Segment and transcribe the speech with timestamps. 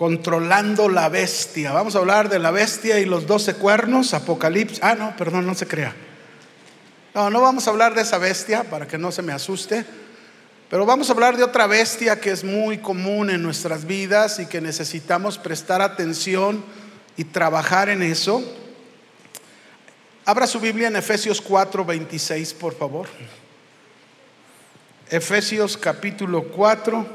[0.00, 1.72] controlando la bestia.
[1.72, 4.78] Vamos a hablar de la bestia y los doce cuernos, Apocalipsis.
[4.82, 5.94] Ah, no, perdón, no se crea.
[7.14, 9.84] No, no vamos a hablar de esa bestia para que no se me asuste.
[10.70, 14.46] Pero vamos a hablar de otra bestia que es muy común en nuestras vidas y
[14.46, 16.64] que necesitamos prestar atención
[17.18, 18.42] y trabajar en eso.
[20.24, 23.06] Abra su Biblia en Efesios 4, 26, por favor.
[25.10, 27.06] Efesios capítulo 4,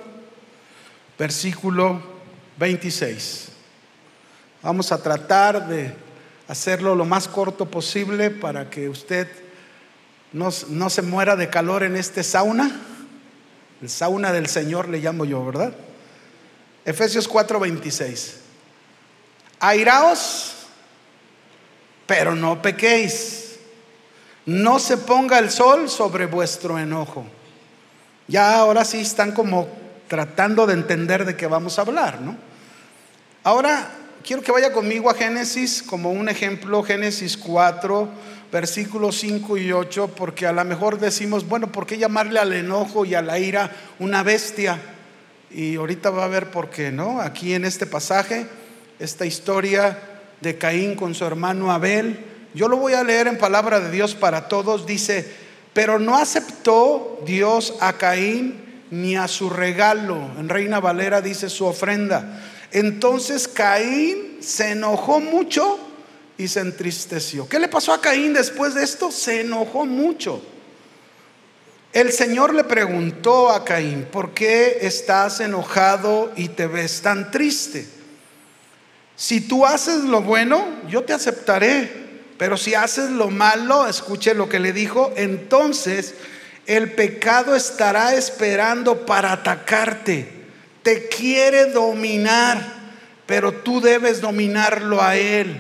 [1.18, 2.15] versículo
[2.58, 3.50] 26.
[4.62, 5.94] Vamos a tratar de
[6.48, 9.28] hacerlo lo más corto posible para que usted
[10.32, 12.82] no, no se muera de calor en este sauna.
[13.82, 15.74] El sauna del Señor le llamo yo, ¿verdad?
[16.86, 18.38] Efesios 4, 26.
[19.60, 20.54] Airaos,
[22.06, 23.60] pero no pequéis.
[24.46, 27.26] No se ponga el sol sobre vuestro enojo.
[28.28, 29.68] Ya ahora sí están como
[30.08, 32.36] tratando de entender de qué vamos a hablar, ¿no?
[33.46, 33.92] Ahora
[34.26, 38.10] quiero que vaya conmigo a Génesis como un ejemplo, Génesis 4,
[38.52, 43.06] versículos 5 y 8, porque a lo mejor decimos, bueno, ¿por qué llamarle al enojo
[43.06, 44.80] y a la ira una bestia?
[45.52, 47.22] Y ahorita va a ver por qué, ¿no?
[47.22, 48.48] Aquí en este pasaje,
[48.98, 49.96] esta historia
[50.42, 52.18] de Caín con su hermano Abel,
[52.56, 55.24] yo lo voy a leer en palabra de Dios para todos, dice,
[55.72, 60.32] pero no aceptó Dios a Caín ni a su regalo.
[60.40, 62.42] En Reina Valera dice su ofrenda.
[62.76, 65.80] Entonces Caín se enojó mucho
[66.38, 67.48] y se entristeció.
[67.48, 69.12] ¿Qué le pasó a Caín después de esto?
[69.12, 70.42] Se enojó mucho.
[71.94, 77.88] El Señor le preguntó a Caín, ¿por qué estás enojado y te ves tan triste?
[79.16, 82.06] Si tú haces lo bueno, yo te aceptaré
[82.38, 86.16] pero si haces lo malo, escuche lo que le dijo, entonces
[86.66, 90.35] el pecado estará esperando para atacarte.
[90.86, 92.62] Te quiere dominar,
[93.26, 95.58] pero tú debes dominarlo a él.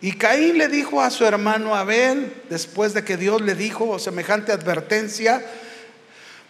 [0.00, 4.50] Y Caín le dijo a su hermano Abel, después de que Dios le dijo semejante
[4.50, 5.46] advertencia,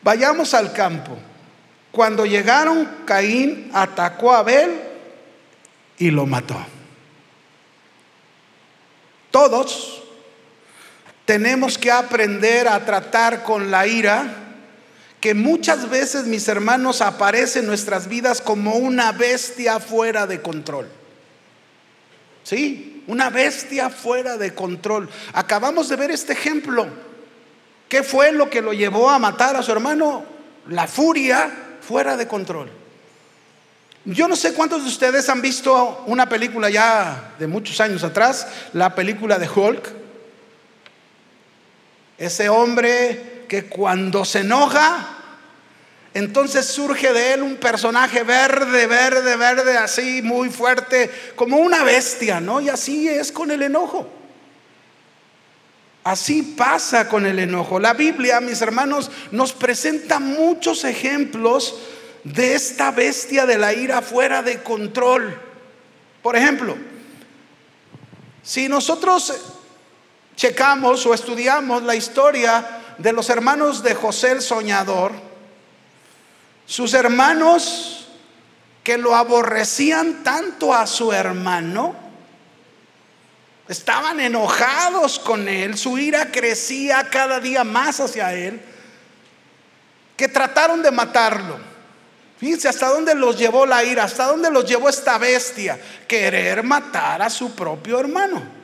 [0.01, 1.19] vayamos al campo.
[1.93, 4.71] Cuando llegaron, Caín atacó a Abel
[5.99, 6.57] y lo mató.
[9.31, 10.03] Todos
[11.27, 14.48] tenemos que aprender a tratar con la ira,
[15.21, 20.89] que muchas veces, mis hermanos, aparece en nuestras vidas como una bestia fuera de control.
[22.45, 23.03] ¿Sí?
[23.09, 25.09] Una bestia fuera de control.
[25.33, 26.87] Acabamos de ver este ejemplo.
[27.89, 30.25] ¿Qué fue lo que lo llevó a matar a su hermano?
[30.69, 31.51] La furia
[31.81, 32.71] fuera de control.
[34.05, 38.47] Yo no sé cuántos de ustedes han visto una película ya de muchos años atrás,
[38.73, 39.89] la película de Hulk.
[42.17, 45.19] Ese hombre que cuando se enoja,
[46.15, 52.41] entonces surge de él un personaje verde, verde, verde, así muy fuerte, como una bestia,
[52.41, 52.61] ¿no?
[52.61, 54.09] Y así es con el enojo.
[56.05, 57.79] Así pasa con el enojo.
[57.79, 61.77] La Biblia, mis hermanos, nos presenta muchos ejemplos
[62.25, 65.39] de esta bestia de la ira fuera de control.
[66.23, 66.77] Por ejemplo,
[68.43, 69.35] si nosotros
[70.35, 75.13] checamos o estudiamos la historia de los hermanos de José el Soñador,
[76.67, 78.09] sus hermanos
[78.83, 81.95] que lo aborrecían tanto a su hermano,
[83.69, 88.61] estaban enojados con él, su ira crecía cada día más hacia él,
[90.17, 91.59] que trataron de matarlo.
[92.39, 97.23] Fíjense hasta dónde los llevó la ira, hasta dónde los llevó esta bestia, querer matar
[97.23, 98.58] a su propio hermano.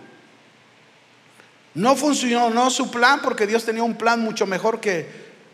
[1.75, 5.09] No funcionó su plan porque Dios tenía un plan mucho mejor que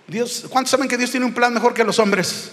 [0.07, 0.47] Dios.
[0.51, 2.51] ¿Cuántos saben que Dios tiene un plan mejor que los hombres?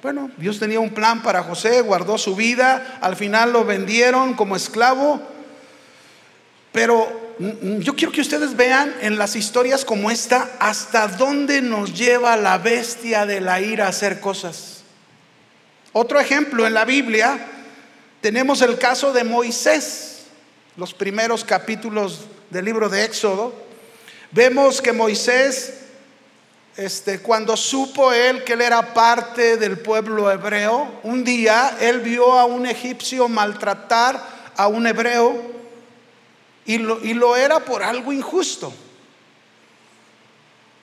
[0.00, 4.54] Bueno, Dios tenía un plan para José, guardó su vida, al final lo vendieron como
[4.54, 5.20] esclavo,
[6.70, 7.34] pero
[7.80, 12.58] yo quiero que ustedes vean en las historias como esta hasta dónde nos lleva la
[12.58, 14.82] bestia de la ira a hacer cosas.
[15.92, 17.38] Otro ejemplo en la Biblia
[18.20, 20.26] tenemos el caso de Moisés,
[20.76, 23.52] los primeros capítulos del libro de Éxodo.
[24.30, 25.74] Vemos que Moisés,
[26.76, 32.32] este, cuando supo él que él era parte del pueblo hebreo, un día él vio
[32.32, 34.22] a un egipcio maltratar
[34.56, 35.58] a un hebreo
[36.68, 38.70] y lo, era por algo injusto.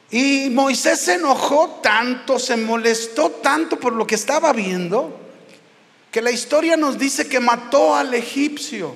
[0.10, 5.20] Y Moisés se enojó tanto, se molestó tanto por lo que estaba viendo,
[6.12, 8.96] que la historia nos dice que mató al egipcio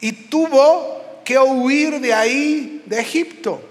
[0.00, 3.62] y tuvo que huir de ahí, de Egipto.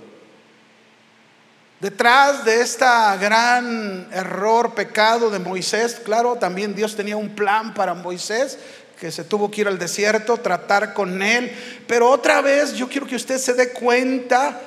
[1.80, 2.86] Detrás de este
[3.19, 8.59] gran error, pecado de Moisés, claro, también Dios tenía un plan para Moisés,
[9.00, 11.51] que se tuvo que ir al desierto, tratar con él.
[11.88, 14.62] Pero otra vez yo quiero que usted se dé cuenta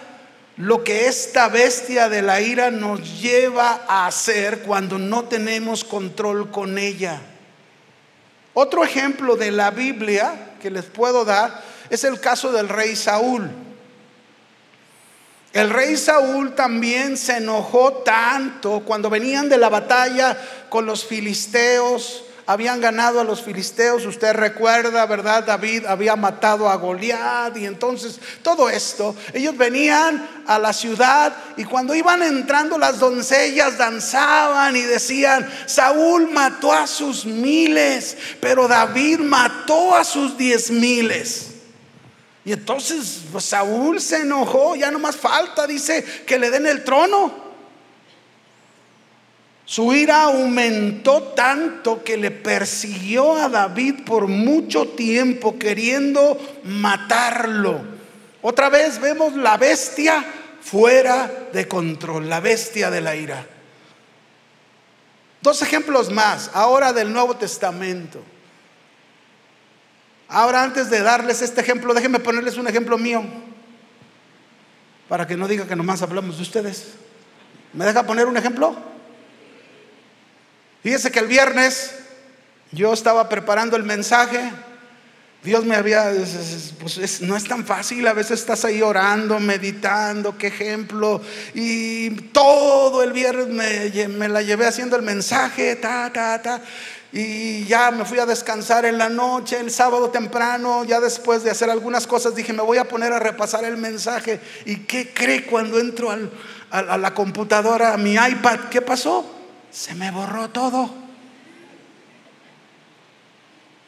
[0.57, 6.51] lo que esta bestia de la ira nos lleva a hacer cuando no tenemos control
[6.51, 7.21] con ella.
[8.55, 13.51] Otro ejemplo de la Biblia que les puedo dar es el caso del rey Saúl.
[15.53, 20.37] El rey Saúl también se enojó tanto cuando venían de la batalla
[20.69, 25.45] con los filisteos, habían ganado a los filisteos, usted recuerda, ¿verdad?
[25.45, 31.65] David había matado a Goliat y entonces todo esto, ellos venían a la ciudad y
[31.65, 39.21] cuando iban entrando las doncellas danzaban y decían, Saúl mató a sus miles, pero David
[39.21, 41.54] mató a sus diez miles.
[42.45, 46.85] Y entonces pues, Saúl se enojó, ya no más falta, dice, que le den el
[46.85, 47.45] trono.
[49.65, 57.81] Su ira aumentó tanto que le persiguió a David por mucho tiempo queriendo matarlo.
[58.43, 60.23] Otra vez vemos la bestia
[60.61, 63.47] fuera de control, la bestia de la ira.
[65.41, 68.23] Dos ejemplos más, ahora del Nuevo Testamento.
[70.29, 73.25] Ahora antes de darles este ejemplo, déjenme ponerles un ejemplo mío,
[75.09, 76.95] para que no diga que nomás hablamos de ustedes.
[77.73, 78.77] ¿Me deja poner un ejemplo?
[80.83, 81.95] Fíjese que el viernes
[82.73, 84.51] yo estaba preparando el mensaje.
[85.43, 86.11] Dios me había,
[86.81, 91.21] pues no es tan fácil, a veces estás ahí orando, meditando, qué ejemplo,
[91.53, 96.63] y todo el viernes me, me la llevé haciendo el mensaje, ta, ta, ta.
[97.17, 101.51] Y ya me fui a descansar en la noche, el sábado temprano, ya después de
[101.53, 104.41] hacer algunas cosas, dije, me voy a poner a repasar el mensaje.
[104.65, 108.63] ¿Y qué cree cuando entro a la computadora, a mi iPad?
[108.69, 109.33] ¿Qué pasó?
[109.71, 110.93] Se me borró todo.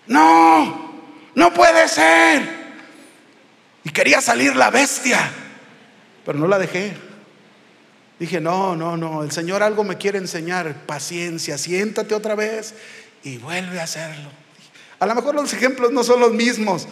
[0.06, 1.02] No,
[1.34, 2.48] no puede ser.
[3.82, 5.18] Y quería salir la bestia,
[6.24, 6.96] pero no la dejé.
[8.20, 12.74] Dije, no, no, no, el Señor algo me quiere enseñar, paciencia, siéntate otra vez
[13.26, 14.30] y vuelve a hacerlo.
[15.00, 16.86] A lo mejor los ejemplos no son los mismos,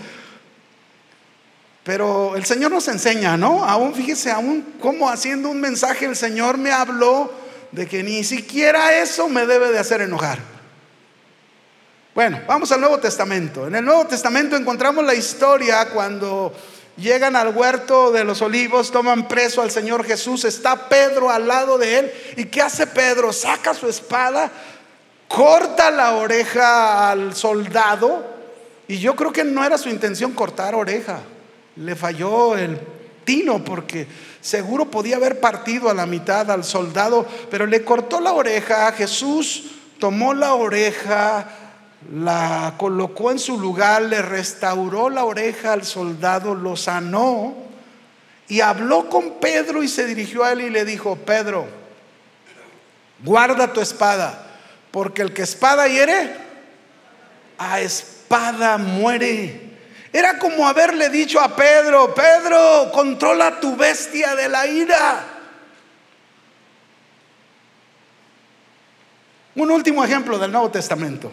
[1.84, 3.64] pero el Señor nos enseña, ¿no?
[3.64, 7.32] Aún fíjese, aún como haciendo un mensaje el Señor me habló
[7.70, 10.40] de que ni siquiera eso me debe de hacer enojar.
[12.16, 13.68] Bueno, vamos al Nuevo Testamento.
[13.68, 16.52] En el Nuevo Testamento encontramos la historia cuando
[16.96, 21.78] llegan al huerto de los olivos, toman preso al Señor Jesús, está Pedro al lado
[21.78, 22.12] de él.
[22.36, 23.32] ¿Y qué hace Pedro?
[23.32, 24.50] Saca su espada,
[25.28, 28.34] corta la oreja al soldado
[28.86, 31.20] y yo creo que no era su intención cortar oreja,
[31.76, 32.78] le falló el
[33.24, 34.06] tino porque
[34.40, 39.70] seguro podía haber partido a la mitad al soldado, pero le cortó la oreja, Jesús
[39.98, 41.48] tomó la oreja,
[42.12, 47.54] la colocó en su lugar, le restauró la oreja al soldado, lo sanó
[48.48, 51.64] y habló con Pedro y se dirigió a él y le dijo, Pedro,
[53.24, 54.43] guarda tu espada
[54.94, 56.30] porque el que espada hiere,
[57.58, 59.60] a espada muere.
[60.12, 65.24] Era como haberle dicho a Pedro, Pedro, controla tu bestia de la ira.
[69.56, 71.32] Un último ejemplo del Nuevo Testamento.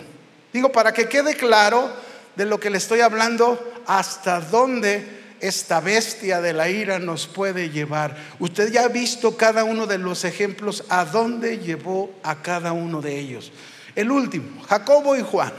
[0.52, 1.88] Digo, para que quede claro
[2.36, 7.70] de lo que le estoy hablando, hasta dónde esta bestia de la ira nos puede
[7.70, 8.16] llevar.
[8.40, 13.02] Usted ya ha visto cada uno de los ejemplos a dónde llevó a cada uno
[13.02, 13.52] de ellos.
[13.96, 15.54] El último, Jacobo y Juan,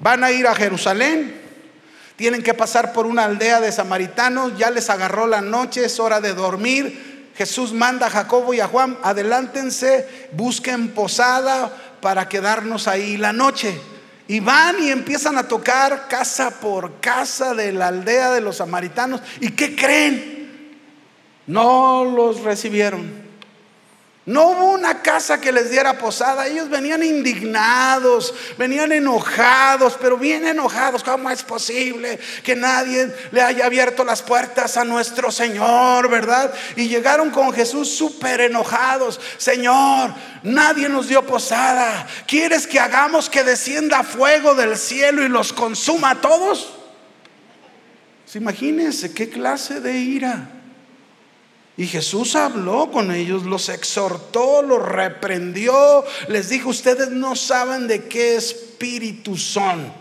[0.00, 1.40] van a ir a Jerusalén,
[2.16, 6.20] tienen que pasar por una aldea de samaritanos, ya les agarró la noche, es hora
[6.20, 7.30] de dormir.
[7.36, 13.80] Jesús manda a Jacobo y a Juan, adelántense, busquen posada para quedarnos ahí la noche.
[14.26, 19.20] Y van y empiezan a tocar casa por casa de la aldea de los samaritanos.
[19.40, 20.78] ¿Y qué creen?
[21.46, 23.23] No los recibieron.
[24.26, 26.46] No hubo una casa que les diera posada.
[26.46, 31.04] Ellos venían indignados, venían enojados, pero bien enojados.
[31.04, 36.54] ¿Cómo es posible que nadie le haya abierto las puertas a nuestro Señor, verdad?
[36.74, 39.20] Y llegaron con Jesús súper enojados.
[39.36, 42.06] Señor, nadie nos dio posada.
[42.26, 46.72] ¿Quieres que hagamos que descienda fuego del cielo y los consuma a todos?
[48.34, 50.53] Imagínense qué clase de ira.
[51.76, 58.04] Y Jesús habló con ellos, los exhortó, los reprendió, les dijo, ustedes no saben de
[58.04, 59.92] qué espíritu son.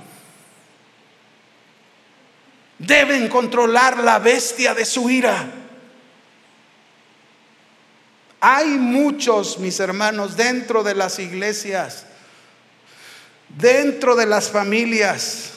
[2.78, 5.52] Deben controlar la bestia de su ira.
[8.40, 12.06] Hay muchos, mis hermanos, dentro de las iglesias,
[13.48, 15.53] dentro de las familias,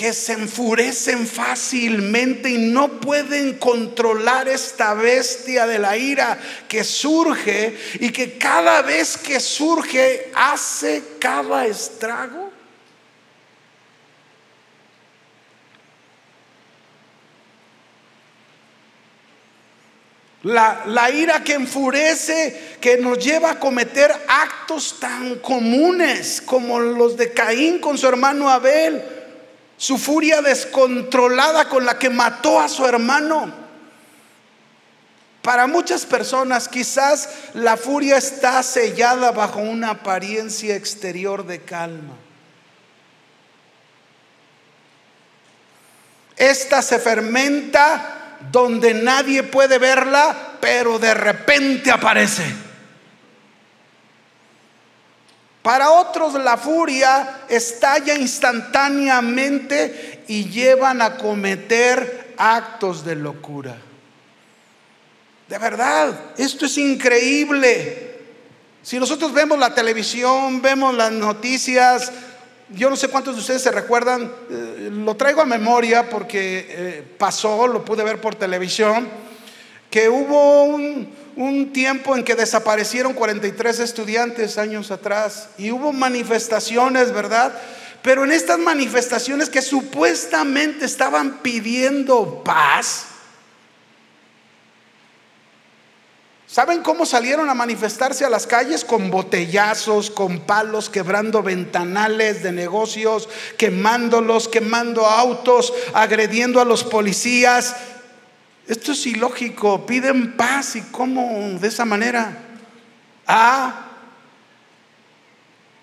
[0.00, 7.76] que se enfurecen fácilmente y no pueden controlar esta bestia de la ira que surge
[8.00, 12.50] y que cada vez que surge hace cada estrago.
[20.42, 27.34] La, ira que enfurece, que nos lleva a cometer actos tan comunes como los de
[27.34, 29.19] Caín con su hermano Abel,
[29.80, 33.50] su furia descontrolada con la que mató a su hermano.
[35.40, 42.12] Para muchas personas quizás la furia está sellada bajo una apariencia exterior de calma.
[46.36, 52.69] Esta se fermenta donde nadie puede verla, pero de repente aparece.
[55.62, 63.76] Para otros la furia estalla instantáneamente y llevan a cometer actos de locura.
[65.48, 68.18] De verdad, esto es increíble.
[68.82, 72.10] Si nosotros vemos la televisión, vemos las noticias,
[72.70, 77.04] yo no sé cuántos de ustedes se recuerdan, eh, lo traigo a memoria porque eh,
[77.18, 79.08] pasó, lo pude ver por televisión,
[79.90, 87.12] que hubo un, un tiempo en que desaparecieron 43 estudiantes años atrás y hubo manifestaciones,
[87.12, 87.54] ¿verdad?
[88.02, 93.06] Pero en estas manifestaciones que supuestamente estaban pidiendo paz,
[96.50, 98.84] ¿Saben cómo salieron a manifestarse a las calles?
[98.84, 107.76] Con botellazos, con palos, quebrando ventanales de negocios, quemándolos, quemando autos, agrediendo a los policías.
[108.70, 112.38] Esto es ilógico, piden paz y cómo de esa manera.
[113.26, 113.88] Ah,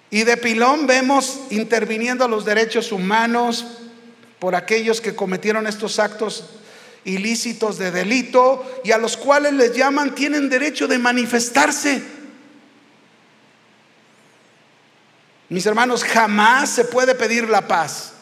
[0.10, 3.66] y de pilón vemos interviniendo los derechos humanos
[4.40, 6.46] por aquellos que cometieron estos actos
[7.04, 12.02] ilícitos de delito y a los cuales les llaman tienen derecho de manifestarse.
[15.50, 18.14] Mis hermanos, jamás se puede pedir la paz.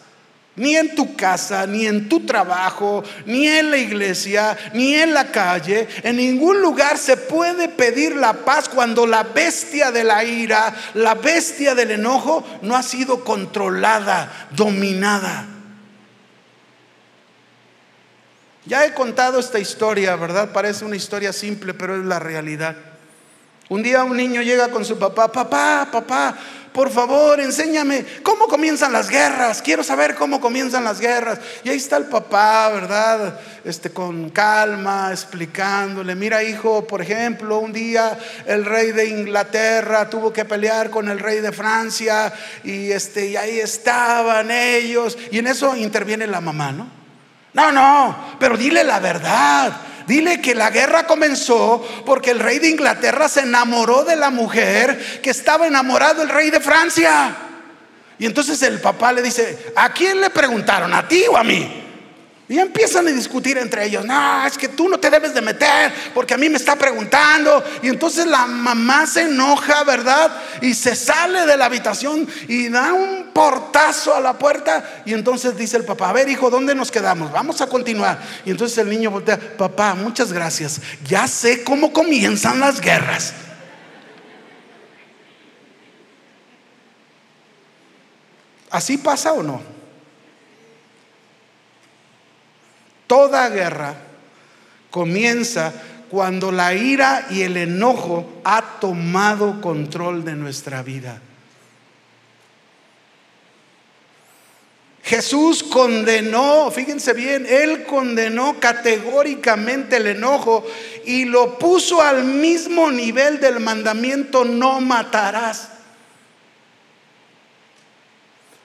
[0.58, 5.30] Ni en tu casa, ni en tu trabajo, ni en la iglesia, ni en la
[5.32, 5.88] calle.
[6.04, 11.16] En ningún lugar se puede pedir la paz cuando la bestia de la ira, la
[11.16, 15.48] bestia del enojo no ha sido controlada, dominada.
[18.66, 20.52] Ya he contado esta historia, ¿verdad?
[20.52, 22.76] Parece una historia simple, pero es la realidad.
[23.70, 26.36] Un día un niño llega con su papá, papá, papá,
[26.76, 29.62] por favor, enséñame cómo comienzan las guerras.
[29.62, 31.40] Quiero saber cómo comienzan las guerras.
[31.64, 33.40] Y ahí está el papá, ¿verdad?
[33.64, 40.34] Este con calma, explicándole, mira, hijo, por ejemplo, un día el rey de Inglaterra tuvo
[40.34, 42.34] que pelear con el rey de Francia
[42.66, 46.90] y este y ahí estaban ellos y en eso interviene la mamá, ¿no?
[47.54, 49.72] No, no, pero dile la verdad.
[50.08, 55.22] Dile que la guerra comenzó porque el rey de Inglaterra se enamoró de la mujer
[55.22, 57.36] que estaba enamorado del rey de Francia.
[58.18, 60.94] Y entonces el papá le dice, ¿a quién le preguntaron?
[60.94, 61.85] ¿A ti o a mí?
[62.48, 64.06] Y empiezan a discutir entre ellos.
[64.06, 67.64] No, es que tú no te debes de meter porque a mí me está preguntando.
[67.82, 70.32] Y entonces la mamá se enoja, ¿verdad?
[70.62, 75.02] Y se sale de la habitación y da un portazo a la puerta.
[75.06, 77.32] Y entonces dice el papá, a ver hijo, ¿dónde nos quedamos?
[77.32, 78.22] Vamos a continuar.
[78.46, 80.80] Y entonces el niño voltea, papá, muchas gracias.
[81.08, 83.34] Ya sé cómo comienzan las guerras.
[88.70, 89.75] ¿Así pasa o no?
[93.08, 93.96] Toda guerra
[94.90, 95.74] comienza
[96.10, 101.22] cuando la ira y el enojo ha tomado control de nuestra vida.
[105.06, 110.66] Jesús condenó, fíjense bien, él condenó categóricamente el enojo
[111.06, 115.70] y lo puso al mismo nivel del mandamiento no matarás.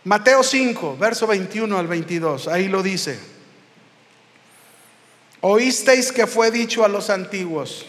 [0.05, 3.30] Mateo 5, verso 21 al 22, ahí lo dice.
[5.41, 7.87] Oísteis que fue dicho a los antiguos,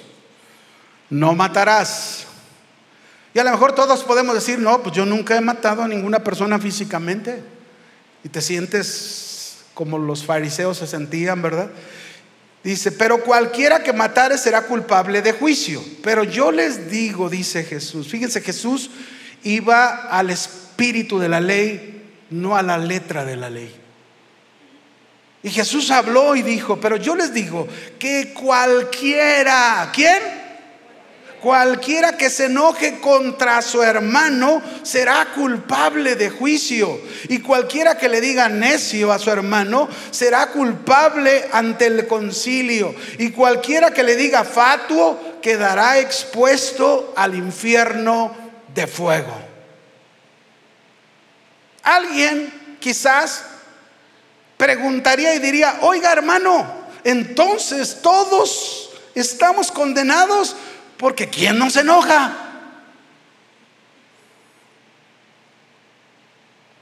[1.09, 2.25] no matarás.
[3.33, 6.23] Y a lo mejor todos podemos decir, no, pues yo nunca he matado a ninguna
[6.23, 7.41] persona físicamente.
[8.23, 11.69] Y te sientes como los fariseos se sentían, ¿verdad?
[12.63, 15.83] Dice, pero cualquiera que matare será culpable de juicio.
[16.03, 18.91] Pero yo les digo, dice Jesús, fíjense, Jesús
[19.43, 23.80] iba al espíritu de la ley, no a la letra de la ley.
[25.43, 27.67] Y Jesús habló y dijo, pero yo les digo
[27.97, 30.41] que cualquiera, ¿quién?
[31.41, 37.01] Cualquiera que se enoje contra su hermano será culpable de juicio.
[37.29, 42.93] Y cualquiera que le diga necio a su hermano será culpable ante el concilio.
[43.17, 48.35] Y cualquiera que le diga fatuo quedará expuesto al infierno
[48.75, 49.35] de fuego.
[51.81, 53.45] Alguien quizás
[54.61, 56.71] preguntaría y diría, oiga hermano,
[57.03, 60.55] entonces todos estamos condenados
[60.97, 62.37] porque ¿quién nos enoja?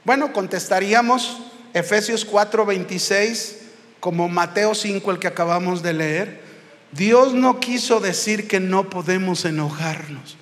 [0.04, 1.38] Bueno, contestaríamos
[1.72, 3.56] Efesios 4:26
[3.98, 6.42] como Mateo 5 el que acabamos de leer.
[6.92, 10.36] Dios no quiso decir que no podemos enojarnos.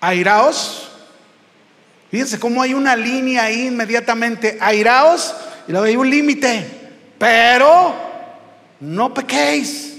[0.00, 0.87] Airaos.
[2.10, 4.58] Fíjense cómo hay una línea ahí inmediatamente.
[4.60, 5.34] Airaos
[5.66, 6.66] y luego hay un límite.
[7.18, 7.94] Pero
[8.80, 9.96] no pequéis.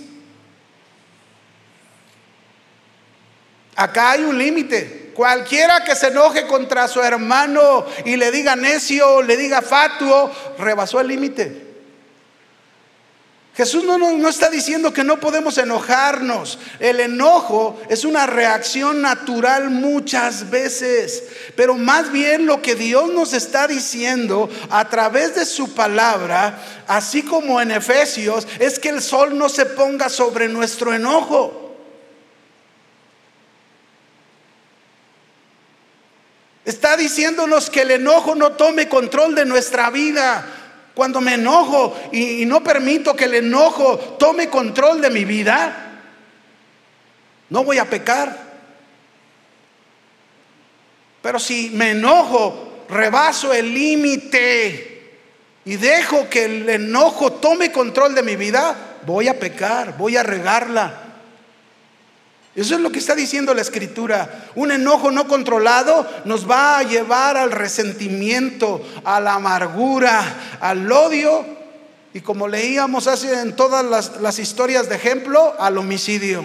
[3.75, 5.11] Acá hay un límite.
[5.13, 10.99] Cualquiera que se enoje contra su hermano y le diga necio, le diga fatuo, rebasó
[11.01, 11.68] el límite.
[13.59, 16.57] Jesús no, no, está diciendo que no podemos enojarnos.
[16.79, 21.25] El enojo es una reacción natural muchas veces.
[21.57, 27.21] Pero más bien lo que Dios nos está diciendo a través de su palabra, así
[27.21, 31.75] como en Efesios, es que el sol no se ponga sobre nuestro enojo.
[36.63, 40.58] Está diciéndonos que el enojo no tome control de nuestra vida.
[41.00, 46.01] Cuando me enojo y, no permito que el enojo tome control de mi vida,
[47.50, 48.38] no voy a pecar.
[51.22, 55.22] Pero si me enojo, rebaso el límite
[55.63, 60.24] y dejo que el enojo tome control de mi vida, voy a pecar, voy a
[60.24, 61.08] regarla.
[62.59, 64.49] Eso es lo que está diciendo la escritura.
[64.55, 71.45] Un enojo no controlado nos va a llevar al resentimiento, a la amargura, al odio
[72.13, 76.43] y como leíamos hace en todas las, historias de ejemplo, al homicidio.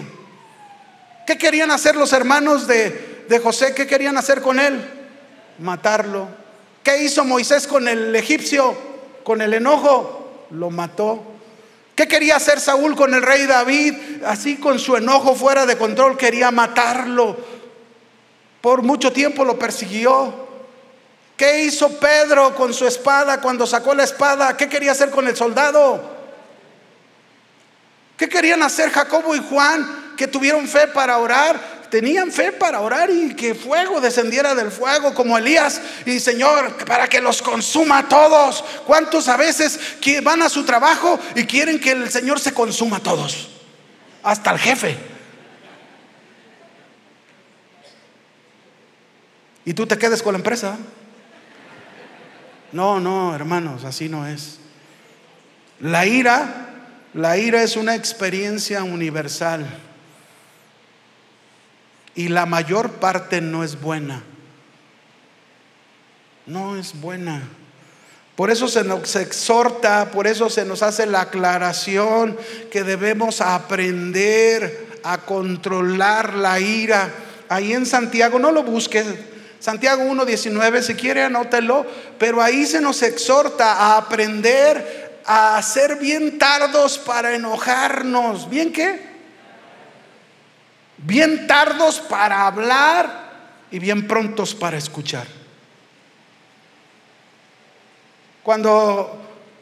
[1.27, 3.73] ¿Qué querían hacer los hermanos de, José?
[3.75, 4.79] ¿Qué querían hacer con él?
[5.59, 6.29] Matarlo.
[6.81, 8.73] ¿Qué hizo Moisés con el egipcio?
[9.25, 11.34] Con el enojo, lo mató.
[11.95, 14.23] ¿Qué quería hacer Saúl con el rey David?
[14.25, 17.37] Así con su enojo fuera de control quería matarlo.
[18.59, 20.45] Por mucho tiempo lo persiguió.
[21.37, 24.57] ¿Qué hizo Pedro con su espada cuando sacó la espada?
[24.57, 26.15] ¿Qué quería hacer con el soldado?
[28.17, 31.74] ¿Qué querían hacer Jacobo y Juan que tuvieron fe para orar?
[31.95, 37.07] Tenían fe para orar y que fuego descendiera del fuego como Elías y Señor, para
[37.07, 38.65] que los consuma a todos.
[38.85, 39.79] ¿Cuántos a veces
[40.21, 43.47] van a su trabajo y quieren que el Señor se consuma a todos?
[44.23, 44.97] Hasta el jefe.
[49.63, 50.75] Y tú te quedes con la empresa.
[52.73, 54.59] No, no, hermanos, así no es.
[55.79, 56.73] La ira,
[57.13, 59.65] la ira es una experiencia universal
[62.15, 64.23] y la mayor parte no es buena.
[66.45, 67.43] No es buena.
[68.35, 72.37] Por eso se nos exhorta, por eso se nos hace la aclaración
[72.71, 77.09] que debemos aprender a controlar la ira.
[77.47, 79.05] Ahí en Santiago, no lo busques,
[79.59, 81.85] Santiago 1.19, si quiere anótelo,
[82.19, 88.49] pero ahí se nos exhorta a aprender a ser bien tardos para enojarnos.
[88.49, 89.14] ¿Bien qué?
[91.05, 93.31] Bien tardos para hablar
[93.71, 95.25] y bien prontos para escuchar.
[98.43, 99.21] Cuando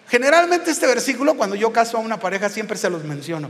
[0.10, 3.50] generalmente este versículo, cuando yo caso a una pareja, siempre se los menciono.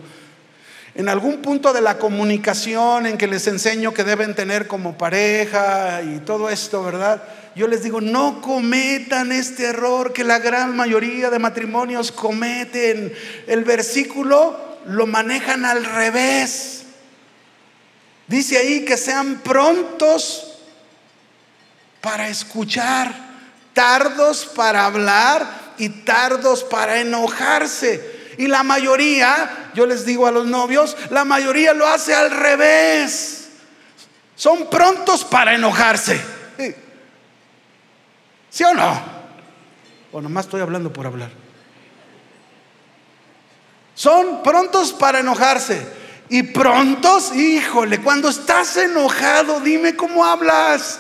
[0.95, 6.03] En algún punto de la comunicación en que les enseño que deben tener como pareja
[6.03, 7.23] y todo esto, ¿verdad?
[7.55, 13.11] Yo les digo, no cometan este error que la gran mayoría de matrimonios cometen.
[13.47, 16.82] El versículo lo manejan al revés.
[18.27, 20.53] Dice ahí que sean prontos
[22.01, 23.13] para escuchar,
[23.73, 28.33] tardos para hablar y tardos para enojarse.
[28.37, 33.49] Y la mayoría, yo les digo a los novios, la mayoría lo hace al revés.
[34.35, 36.19] Son prontos para enojarse.
[38.49, 39.01] ¿Sí o no?
[40.11, 41.31] O nomás estoy hablando por hablar.
[43.95, 46.02] Son prontos para enojarse.
[46.33, 50.99] Y prontos, híjole, cuando estás enojado, dime cómo hablas.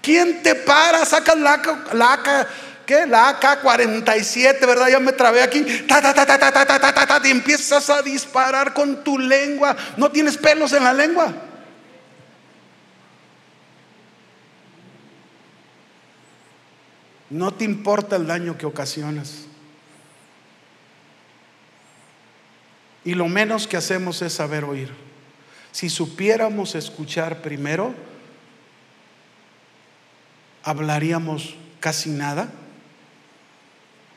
[0.00, 1.04] ¿Quién te para?
[1.04, 2.46] Sacas laca, laca
[2.86, 3.04] ¿qué?
[3.04, 4.86] La AK-47, ¿verdad?
[4.86, 5.64] Ya me trabé aquí.
[5.88, 9.18] Ta, ta, ta, ta, ta, ta, ta, ta, ta, y empiezas a disparar con tu
[9.18, 9.76] lengua.
[9.96, 11.34] No tienes pelos en la lengua.
[17.28, 19.49] No te importa el daño que ocasionas.
[23.04, 24.90] Y lo menos que hacemos es saber oír.
[25.72, 27.94] Si supiéramos escuchar primero,
[30.62, 32.50] hablaríamos casi nada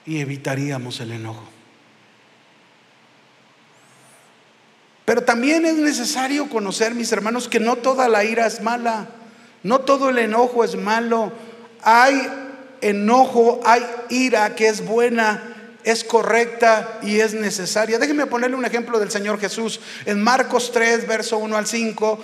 [0.05, 1.43] y evitaríamos el enojo.
[5.05, 9.07] Pero también es necesario conocer, mis hermanos, que no toda la ira es mala,
[9.61, 11.31] no todo el enojo es malo.
[11.81, 12.29] Hay
[12.81, 15.52] enojo, hay ira que es buena,
[15.83, 17.99] es correcta y es necesaria.
[17.99, 19.79] Déjenme ponerle un ejemplo del Señor Jesús.
[20.05, 22.19] En Marcos 3, verso 1 al 5,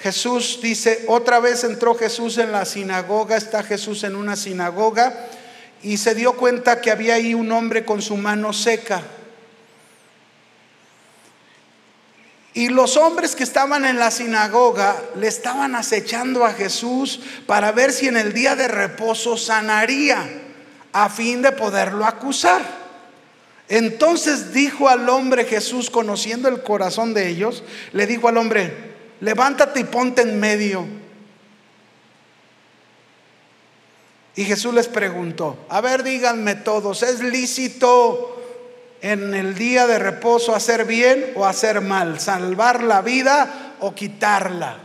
[0.00, 5.28] Jesús dice, otra vez entró Jesús en la sinagoga, está Jesús en una sinagoga
[5.82, 9.02] y se dio cuenta que había ahí un hombre con su mano seca.
[12.52, 17.92] Y los hombres que estaban en la sinagoga le estaban acechando a Jesús para ver
[17.92, 20.28] si en el día de reposo sanaría,
[20.92, 22.62] a fin de poderlo acusar.
[23.68, 28.72] Entonces dijo al hombre Jesús, conociendo el corazón de ellos, le dijo al hombre,
[29.20, 30.86] levántate y ponte en medio.
[34.34, 38.42] Y Jesús les preguntó, a ver, díganme todos, ¿es lícito
[39.02, 44.78] en el día de reposo hacer bien o hacer mal, salvar la vida o quitarla?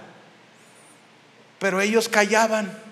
[1.57, 2.84] Pero ellos callaban.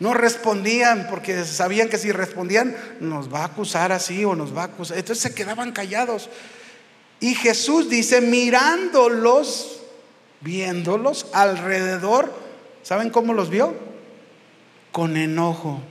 [0.00, 4.62] No respondían porque sabían que si respondían nos va a acusar así o nos va
[4.62, 4.98] a acusar.
[4.98, 6.28] Entonces se quedaban callados.
[7.20, 9.80] Y Jesús dice, mirándolos,
[10.40, 12.32] viéndolos alrededor,
[12.82, 13.94] ¿saben cómo los vio?
[14.94, 15.82] con enojo.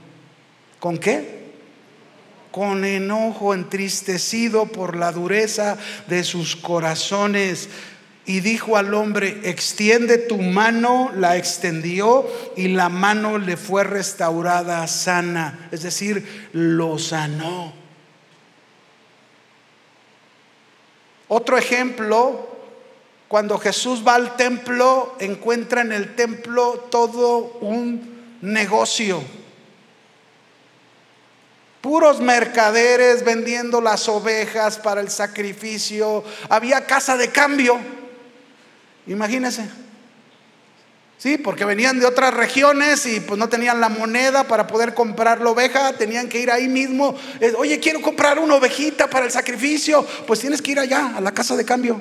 [0.80, 1.52] ¿Con qué?
[2.50, 7.68] Con enojo, entristecido por la dureza de sus corazones.
[8.26, 14.86] Y dijo al hombre, extiende tu mano, la extendió y la mano le fue restaurada
[14.86, 17.74] sana, es decir, lo sanó.
[21.28, 22.48] Otro ejemplo,
[23.28, 29.22] cuando Jesús va al templo, encuentra en el templo todo un negocio.
[31.80, 36.24] Puros mercaderes vendiendo las ovejas para el sacrificio.
[36.48, 37.78] Había casa de cambio.
[39.06, 39.68] Imagínense.
[41.16, 45.40] Sí, porque venían de otras regiones y pues no tenían la moneda para poder comprar
[45.40, 47.16] la oveja, tenían que ir ahí mismo.
[47.56, 50.06] Oye, quiero comprar una ovejita para el sacrificio.
[50.26, 52.00] Pues tienes que ir allá, a la casa de cambio.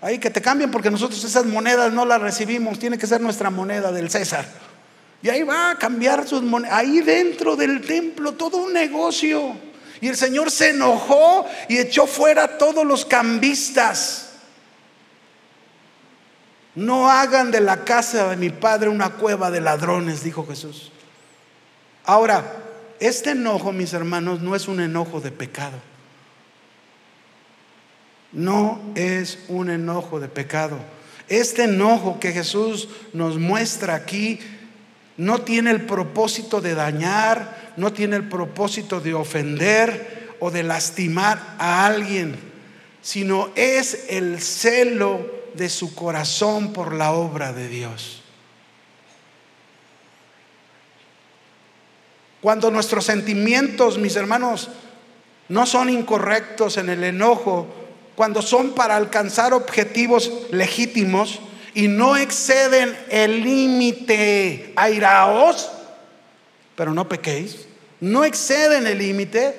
[0.00, 3.50] Ahí que te cambien porque nosotros esas monedas no las recibimos, tiene que ser nuestra
[3.50, 4.44] moneda del César.
[5.22, 6.76] Y ahí va a cambiar sus monedas.
[6.76, 9.56] Ahí dentro del templo, todo un negocio.
[10.00, 14.25] Y el Señor se enojó y echó fuera todos los cambistas.
[16.76, 20.92] No hagan de la casa de mi padre una cueva de ladrones, dijo Jesús.
[22.04, 22.62] Ahora,
[23.00, 25.78] este enojo, mis hermanos, no es un enojo de pecado.
[28.30, 30.78] No es un enojo de pecado.
[31.28, 34.38] Este enojo que Jesús nos muestra aquí
[35.16, 41.56] no tiene el propósito de dañar, no tiene el propósito de ofender o de lastimar
[41.58, 42.36] a alguien,
[43.00, 48.22] sino es el celo de su corazón por la obra de Dios.
[52.40, 54.68] Cuando nuestros sentimientos, mis hermanos,
[55.48, 57.66] no son incorrectos en el enojo,
[58.14, 61.40] cuando son para alcanzar objetivos legítimos,
[61.76, 64.72] y no exceden el límite.
[64.76, 65.70] Airaos,
[66.74, 67.66] pero no pequéis.
[68.00, 69.54] No exceden el límite.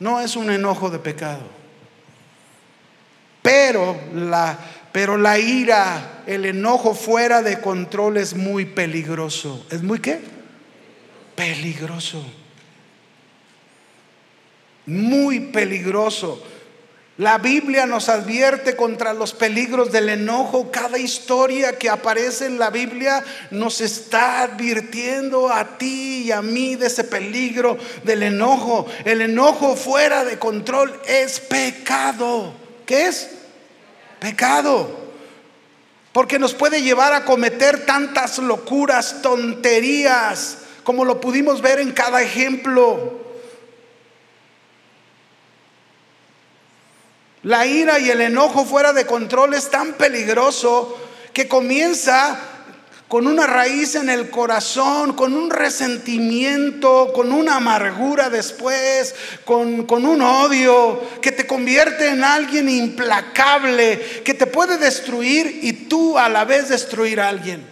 [0.00, 1.42] No es un enojo de pecado.
[3.40, 4.58] Pero la,
[4.92, 9.66] pero la ira, el enojo fuera de control es muy peligroso.
[9.70, 10.20] ¿Es muy qué?
[11.34, 12.22] Peligroso.
[14.84, 16.44] Muy peligroso.
[17.16, 20.70] La Biblia nos advierte contra los peligros del enojo.
[20.70, 26.76] Cada historia que aparece en la Biblia nos está advirtiendo a ti y a mí
[26.76, 28.86] de ese peligro del enojo.
[29.04, 32.54] El enojo fuera de control es pecado.
[32.84, 33.41] ¿Qué es?
[34.22, 34.88] Pecado.
[36.12, 42.22] Porque nos puede llevar a cometer tantas locuras, tonterías, como lo pudimos ver en cada
[42.22, 43.20] ejemplo.
[47.42, 50.96] La ira y el enojo fuera de control es tan peligroso
[51.32, 52.38] que comienza
[53.12, 60.06] con una raíz en el corazón, con un resentimiento, con una amargura después, con, con,
[60.06, 66.30] un odio que te convierte en alguien implacable, que te puede destruir y tú a
[66.30, 67.62] la vez destruir a alguien.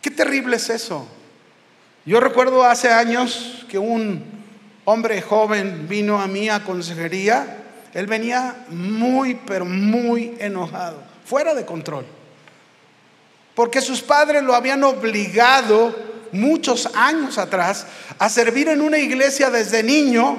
[0.00, 1.06] Qué terrible es eso.
[2.06, 4.24] Yo recuerdo hace años que un
[4.86, 7.64] hombre joven vino a mí a consejería
[7.96, 12.04] él venía muy, pero muy enojado, fuera de control.
[13.54, 15.96] Porque sus padres lo habían obligado
[16.30, 17.86] muchos años atrás
[18.18, 20.36] a servir en una iglesia desde niño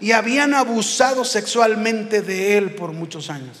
[0.00, 3.58] y habían abusado sexualmente de él por muchos años.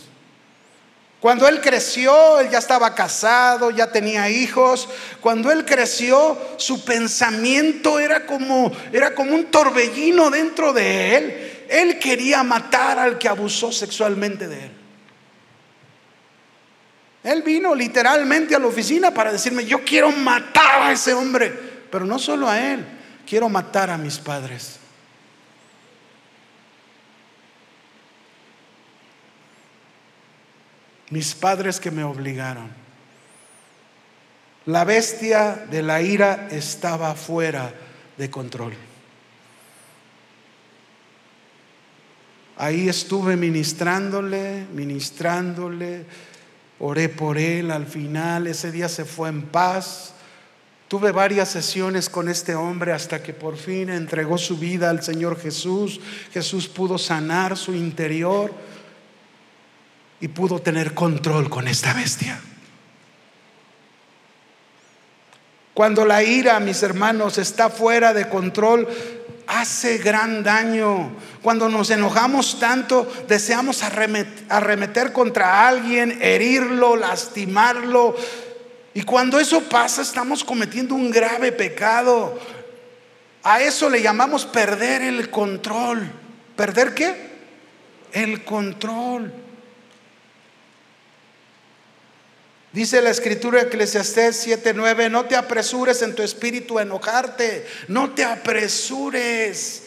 [1.18, 4.88] Cuando él creció, él ya estaba casado, ya tenía hijos.
[5.20, 12.00] Cuando él creció, su pensamiento era como era como un torbellino dentro de él él
[12.00, 14.72] quería matar al que abusó sexualmente de él.
[17.22, 21.48] Él vino literalmente a la oficina para decirme, yo quiero matar a ese hombre,
[21.88, 22.84] pero no solo a él,
[23.24, 24.80] quiero matar a mis padres.
[31.10, 32.68] Mis padres que me obligaron.
[34.66, 37.72] La bestia de la ira estaba fuera
[38.16, 38.89] de control.
[42.62, 46.04] Ahí estuve ministrándole, ministrándole,
[46.78, 50.12] oré por él al final, ese día se fue en paz.
[50.86, 55.40] Tuve varias sesiones con este hombre hasta que por fin entregó su vida al Señor
[55.40, 56.02] Jesús.
[56.34, 58.52] Jesús pudo sanar su interior
[60.20, 62.42] y pudo tener control con esta bestia.
[65.72, 68.86] Cuando la ira, mis hermanos, está fuera de control,
[69.50, 71.10] hace gran daño.
[71.42, 78.14] Cuando nos enojamos tanto, deseamos arremeter contra alguien, herirlo, lastimarlo.
[78.94, 82.38] Y cuando eso pasa, estamos cometiendo un grave pecado.
[83.42, 86.10] A eso le llamamos perder el control.
[86.56, 87.30] ¿Perder qué?
[88.12, 89.32] El control.
[92.72, 98.22] Dice la escritura Eclesiastés 7:9, no te apresures en tu espíritu a enojarte, no te
[98.22, 99.82] apresures,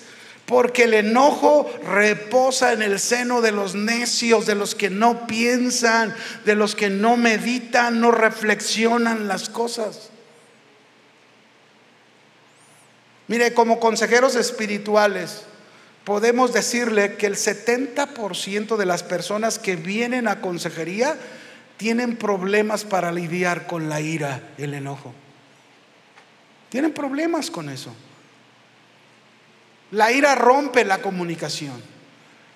[0.45, 6.13] porque el enojo reposa en el seno de los necios, de los que no piensan,
[6.43, 10.09] de los que no meditan, no reflexionan las cosas.
[13.29, 15.43] Mire, como consejeros espirituales,
[16.03, 21.15] podemos decirle que el 70% de las personas que vienen a consejería
[21.77, 25.13] tienen problemas para lidiar con la ira, el enojo.
[26.69, 27.93] Tienen problemas con eso.
[29.91, 31.81] La ira rompe la comunicación.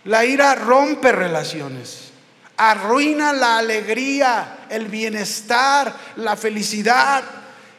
[0.06, 2.12] La ira rompe relaciones.
[2.58, 7.24] Arruina la alegría, el bienestar, la felicidad.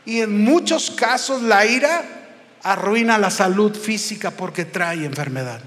[0.05, 2.05] Y en muchos casos la ira
[2.63, 5.61] arruina la salud física porque trae enfermedad.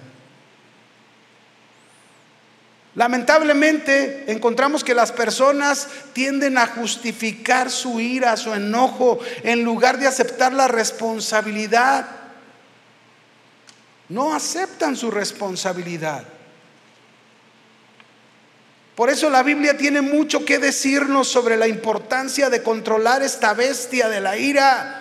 [2.94, 10.08] Lamentablemente encontramos que las personas tienden a justificar su ira, su enojo, en lugar de
[10.08, 12.06] aceptar la responsabilidad.
[14.10, 16.26] No aceptan su responsabilidad.
[18.96, 24.10] Por eso la Biblia tiene mucho que decirnos sobre la importancia de controlar esta bestia
[24.10, 25.01] de la ira.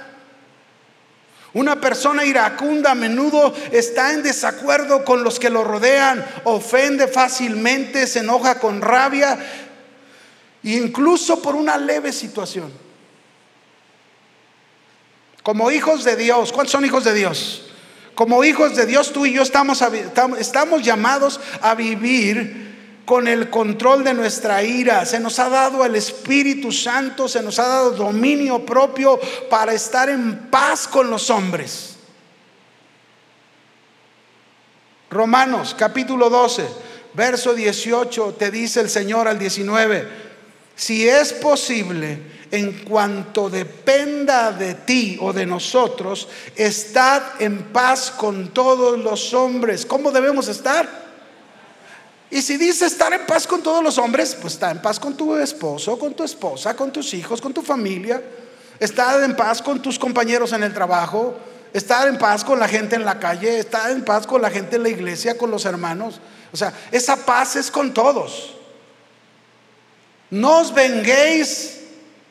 [1.52, 8.06] Una persona iracunda a menudo está en desacuerdo con los que lo rodean, ofende fácilmente,
[8.06, 9.38] se enoja con rabia,
[10.62, 12.72] incluso por una leve situación.
[15.42, 17.66] Como hijos de Dios, ¿cuántos son hijos de Dios?
[18.14, 22.69] Como hijos de Dios, tú y yo estamos llamados a vivir
[23.11, 25.05] con el control de nuestra ira.
[25.05, 29.18] Se nos ha dado el Espíritu Santo, se nos ha dado dominio propio
[29.51, 31.96] para estar en paz con los hombres.
[35.11, 36.68] Romanos capítulo 12,
[37.14, 40.07] verso 18, te dice el Señor al 19,
[40.77, 42.16] si es posible,
[42.53, 49.85] en cuanto dependa de ti o de nosotros, estad en paz con todos los hombres.
[49.85, 51.10] ¿Cómo debemos estar?
[52.31, 55.16] Y si dice estar en paz con todos los hombres, pues está en paz con
[55.16, 58.23] tu esposo, con tu esposa, con tus hijos, con tu familia.
[58.79, 61.35] Estar en paz con tus compañeros en el trabajo.
[61.73, 63.59] Estar en paz con la gente en la calle.
[63.59, 66.21] Estar en paz con la gente en la iglesia, con los hermanos.
[66.53, 68.55] O sea, esa paz es con todos.
[70.31, 71.81] No os venguéis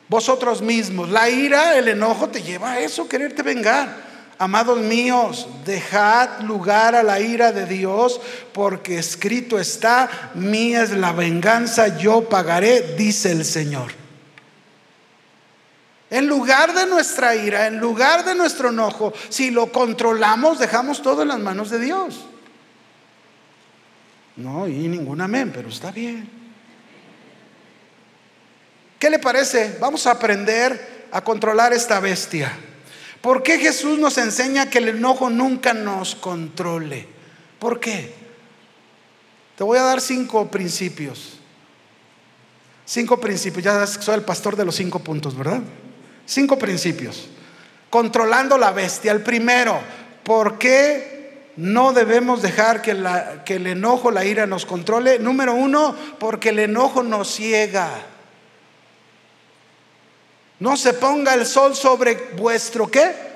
[0.08, 1.10] vosotros mismos.
[1.10, 4.09] La ira, el enojo te lleva a eso, quererte vengar.
[4.40, 8.22] Amados míos, dejad lugar a la ira de Dios,
[8.54, 13.92] porque escrito está, mía es la venganza, yo pagaré, dice el Señor.
[16.08, 21.20] En lugar de nuestra ira, en lugar de nuestro enojo, si lo controlamos, dejamos todo
[21.20, 22.24] en las manos de Dios.
[24.36, 26.26] No, y ningún amén, pero está bien.
[28.98, 29.76] ¿Qué le parece?
[29.78, 32.69] Vamos a aprender a controlar esta bestia.
[33.20, 37.06] ¿Por qué Jesús nos enseña que el enojo nunca nos controle?
[37.58, 38.14] ¿Por qué?
[39.56, 41.34] Te voy a dar cinco principios.
[42.86, 43.62] Cinco principios.
[43.62, 45.60] Ya soy el pastor de los cinco puntos, ¿verdad?
[46.24, 47.28] Cinco principios.
[47.90, 49.12] Controlando la bestia.
[49.12, 49.78] El primero,
[50.24, 52.96] ¿por qué no debemos dejar que,
[53.44, 55.18] que el enojo, la ira nos controle?
[55.18, 57.90] Número uno, porque el enojo nos ciega.
[60.60, 63.30] No se ponga el sol sobre vuestro qué?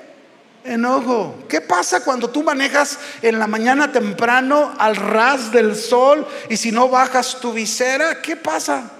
[0.63, 1.43] Enojo.
[1.49, 6.71] ¿Qué pasa cuando tú manejas en la mañana temprano al ras del sol y si
[6.71, 8.21] no bajas tu visera?
[8.21, 8.91] ¿Qué pasa?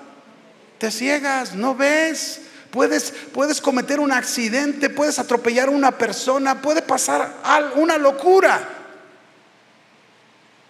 [0.80, 2.42] Te ciegas, no ves.
[2.72, 7.32] Puedes, puedes cometer un accidente, puedes atropellar a una persona, puede pasar
[7.76, 8.85] una locura.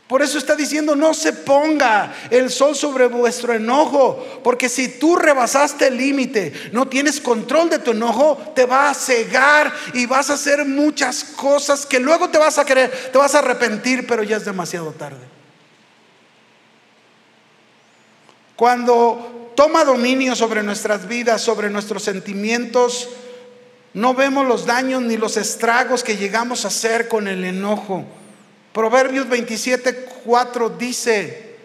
[0.07, 5.15] Por eso está diciendo, no se ponga el sol sobre vuestro enojo, porque si tú
[5.15, 10.29] rebasaste el límite, no tienes control de tu enojo, te va a cegar y vas
[10.29, 14.21] a hacer muchas cosas que luego te vas a querer, te vas a arrepentir, pero
[14.21, 15.25] ya es demasiado tarde.
[18.55, 23.09] Cuando toma dominio sobre nuestras vidas, sobre nuestros sentimientos,
[23.95, 28.05] no vemos los daños ni los estragos que llegamos a hacer con el enojo.
[28.75, 31.55] Proverbios 27, 4 dice,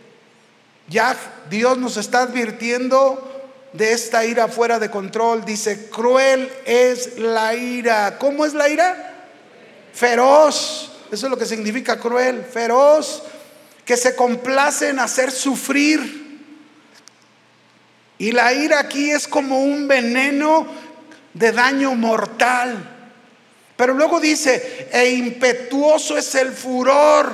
[0.87, 1.16] ya
[1.51, 5.44] Dios nos está advirtiendo de esta ira fuera de control.
[5.44, 8.16] Dice, cruel es la ira.
[8.16, 9.27] ¿Cómo es la ira?
[9.92, 10.92] Feroz.
[11.11, 13.25] Eso es lo que significa cruel, feroz,
[13.85, 16.38] que se complace en hacer sufrir.
[18.18, 20.64] Y la ira aquí es como un veneno
[21.35, 22.89] de daño mortal.
[23.81, 27.33] Pero luego dice, e impetuoso es el furor.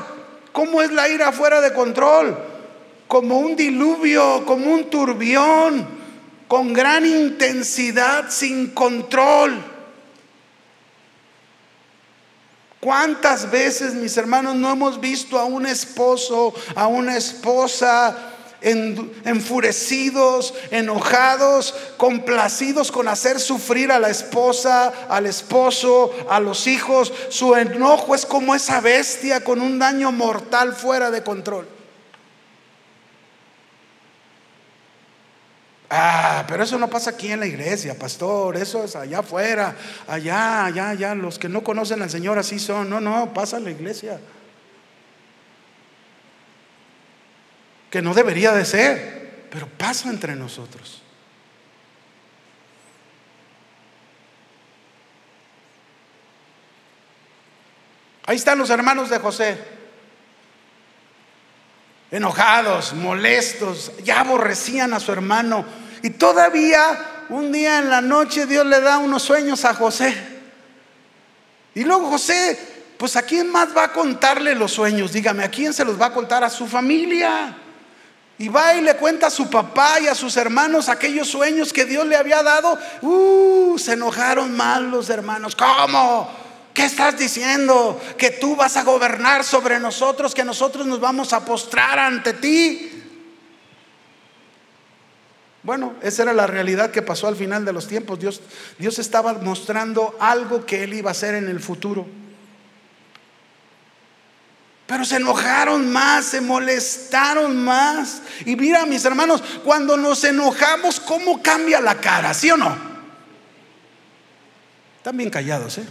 [0.52, 2.38] ¿Cómo es la ira fuera de control?
[3.08, 5.88] Como un diluvio, como un turbión,
[6.46, 9.60] con gran intensidad, sin control.
[12.78, 18.35] ¿Cuántas veces, mis hermanos, no hemos visto a un esposo, a una esposa,
[18.66, 27.12] enfurecidos, enojados, complacidos con hacer sufrir a la esposa, al esposo, a los hijos.
[27.28, 31.68] Su enojo es como esa bestia con un daño mortal fuera de control.
[35.88, 39.76] Ah, pero eso no pasa aquí en la iglesia, pastor, eso es allá afuera,
[40.08, 43.64] allá, allá, allá, los que no conocen al Señor así son, no, no, pasa en
[43.64, 44.18] la iglesia.
[47.96, 51.00] Que no debería de ser, pero pasa entre nosotros.
[58.26, 59.58] Ahí están los hermanos de José,
[62.10, 65.64] enojados, molestos, ya aborrecían a su hermano.
[66.02, 70.14] Y todavía un día en la noche Dios le da unos sueños a José.
[71.74, 72.58] Y luego José,
[72.98, 75.14] pues a quién más va a contarle los sueños?
[75.14, 76.44] Dígame, ¿a quién se los va a contar?
[76.44, 77.62] A su familia.
[78.38, 81.86] Y va y le cuenta a su papá y a sus hermanos aquellos sueños que
[81.86, 82.78] Dios le había dado.
[83.00, 85.56] Uh, se enojaron mal los hermanos.
[85.56, 86.30] ¿Cómo?
[86.74, 87.98] ¿Qué estás diciendo?
[88.18, 92.92] Que tú vas a gobernar sobre nosotros, que nosotros nos vamos a postrar ante ti.
[95.62, 98.18] Bueno, esa era la realidad que pasó al final de los tiempos.
[98.18, 98.42] Dios,
[98.78, 102.06] Dios estaba mostrando algo que Él iba a hacer en el futuro.
[104.86, 108.22] Pero se enojaron más, se molestaron más.
[108.44, 112.32] Y mira, mis hermanos, cuando nos enojamos, ¿cómo cambia la cara?
[112.32, 112.76] ¿Sí o no?
[114.98, 115.86] Están bien callados, ¿eh?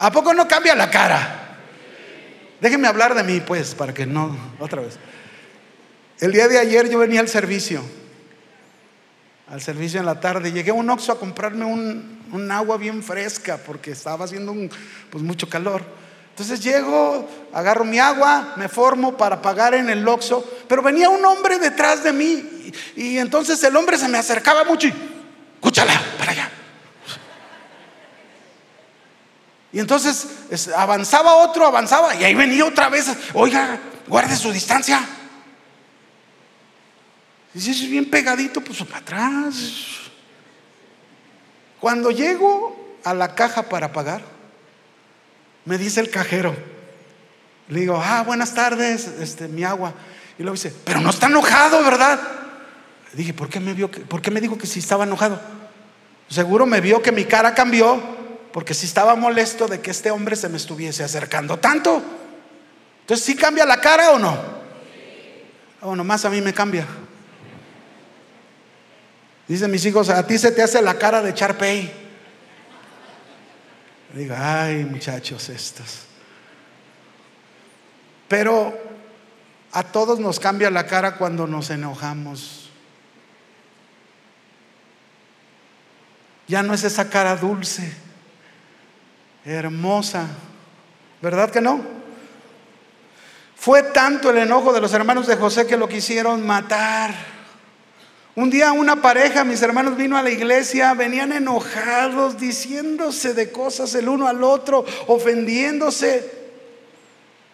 [0.00, 1.58] ¿A poco no cambia la cara?
[2.60, 4.98] Déjenme hablar de mí, pues, para que no, otra vez.
[6.18, 7.82] El día de ayer yo venía al servicio,
[9.48, 10.50] al servicio en la tarde.
[10.50, 14.54] Llegué a un Oxxo a comprarme un, un agua bien fresca porque estaba haciendo
[15.10, 16.01] pues, mucho calor.
[16.32, 21.22] Entonces llego, agarro mi agua, me formo para pagar en el Oxxo, pero venía un
[21.26, 24.94] hombre detrás de mí y, entonces el hombre se me acercaba mucho y,
[25.56, 26.50] escúchala, para allá.
[29.72, 30.26] Y entonces
[30.74, 33.78] avanzaba otro, avanzaba y ahí venía otra vez, oiga,
[34.08, 35.06] guarde su distancia.
[37.54, 39.54] Y si es bien pegadito, pues para atrás.
[41.78, 44.31] Cuando llego a la caja para pagar,
[45.64, 46.54] Me dice el cajero.
[47.68, 49.94] Le digo, ah, buenas tardes, este, mi agua.
[50.38, 52.20] Y luego dice, pero no está enojado, ¿verdad?
[53.12, 53.90] dije, ¿por qué me vio?
[53.90, 55.38] ¿Por qué me dijo que sí estaba enojado?
[56.28, 58.00] Seguro me vio que mi cara cambió
[58.52, 62.02] porque sí estaba molesto de que este hombre se me estuviese acercando tanto.
[63.00, 64.38] Entonces, ¿sí cambia la cara o no?
[65.82, 66.86] O nomás a mí me cambia.
[69.48, 72.01] Dicen mis hijos, a ti se te hace la cara de Charpey.
[74.14, 76.06] Digo, ay muchachos estos.
[78.28, 78.78] Pero
[79.72, 82.70] a todos nos cambia la cara cuando nos enojamos.
[86.48, 87.90] Ya no es esa cara dulce,
[89.44, 90.26] hermosa,
[91.22, 91.80] ¿verdad que no?
[93.56, 97.14] Fue tanto el enojo de los hermanos de José que lo quisieron matar.
[98.34, 103.94] Un día una pareja, mis hermanos, vino a la iglesia, venían enojados, diciéndose de cosas
[103.94, 106.40] el uno al otro, ofendiéndose.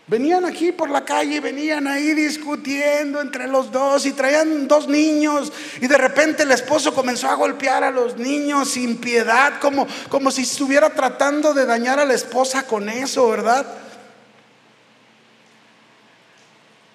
[0.07, 5.53] Venían aquí por la calle, venían ahí discutiendo entre los dos y traían dos niños
[5.83, 10.31] y de repente el esposo comenzó a golpear a los niños sin piedad, como, como
[10.31, 13.67] si estuviera tratando de dañar a la esposa con eso, ¿verdad?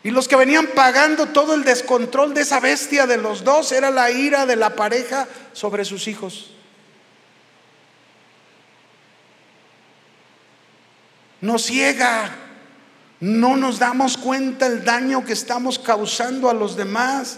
[0.03, 3.89] Y los que venían pagando todo el descontrol de esa bestia de los dos era
[3.89, 6.51] la ira de la pareja sobre sus hijos.
[11.39, 12.43] Nos ciega
[13.23, 17.37] no nos damos cuenta el daño que estamos causando a los demás.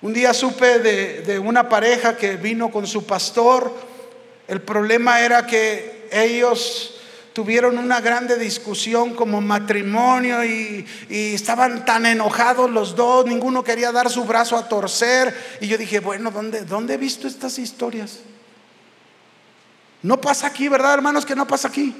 [0.00, 3.74] Un día supe de, una pareja que vino con su pastor.
[4.46, 6.94] El problema era que ellos
[7.32, 14.10] tuvieron una grande discusión como matrimonio y, estaban tan enojados los dos, ninguno quería dar
[14.10, 15.34] su brazo a torcer.
[15.60, 18.20] Y yo dije, bueno, ¿dónde, dónde he visto estas historias?
[20.02, 21.24] No pasa aquí, ¿verdad, hermanos?
[21.24, 21.94] Que no pasa aquí.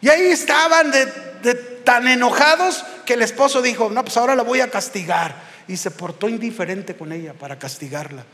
[0.00, 1.54] Y ahí estaban de,
[1.84, 5.52] tan enojados que el esposo dijo, no, pues ahora la voy a castigar.
[5.68, 8.24] Y se portó indiferente con ella para castigarla.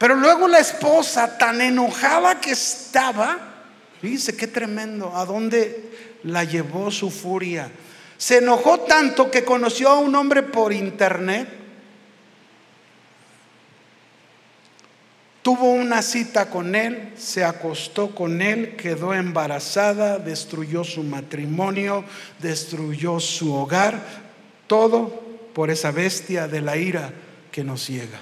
[0.00, 3.36] Pero luego la esposa, tan enojada que estaba,
[4.00, 5.92] dice, qué tremendo, ¿a dónde
[6.24, 7.70] la llevó su furia?
[8.16, 11.60] Se enojó tanto que conoció a un hombre por internet
[15.42, 22.04] Tuvo una cita con él, se acostó con él, quedó embarazada, destruyó su matrimonio,
[22.40, 24.00] destruyó su hogar,
[24.66, 25.08] todo
[25.54, 27.12] por esa bestia de la ira
[27.50, 28.20] que nos ciega.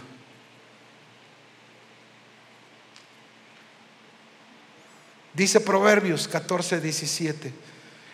[5.39, 7.53] Dice Proverbios 14, 17,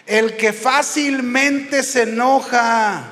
[0.04, 3.02] el que fácilmente se enoja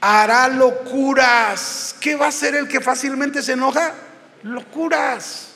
[0.00, 1.94] hará locuras.
[2.00, 3.94] ¿Qué va a ser el que fácilmente se enoja?
[4.42, 5.50] Locuras.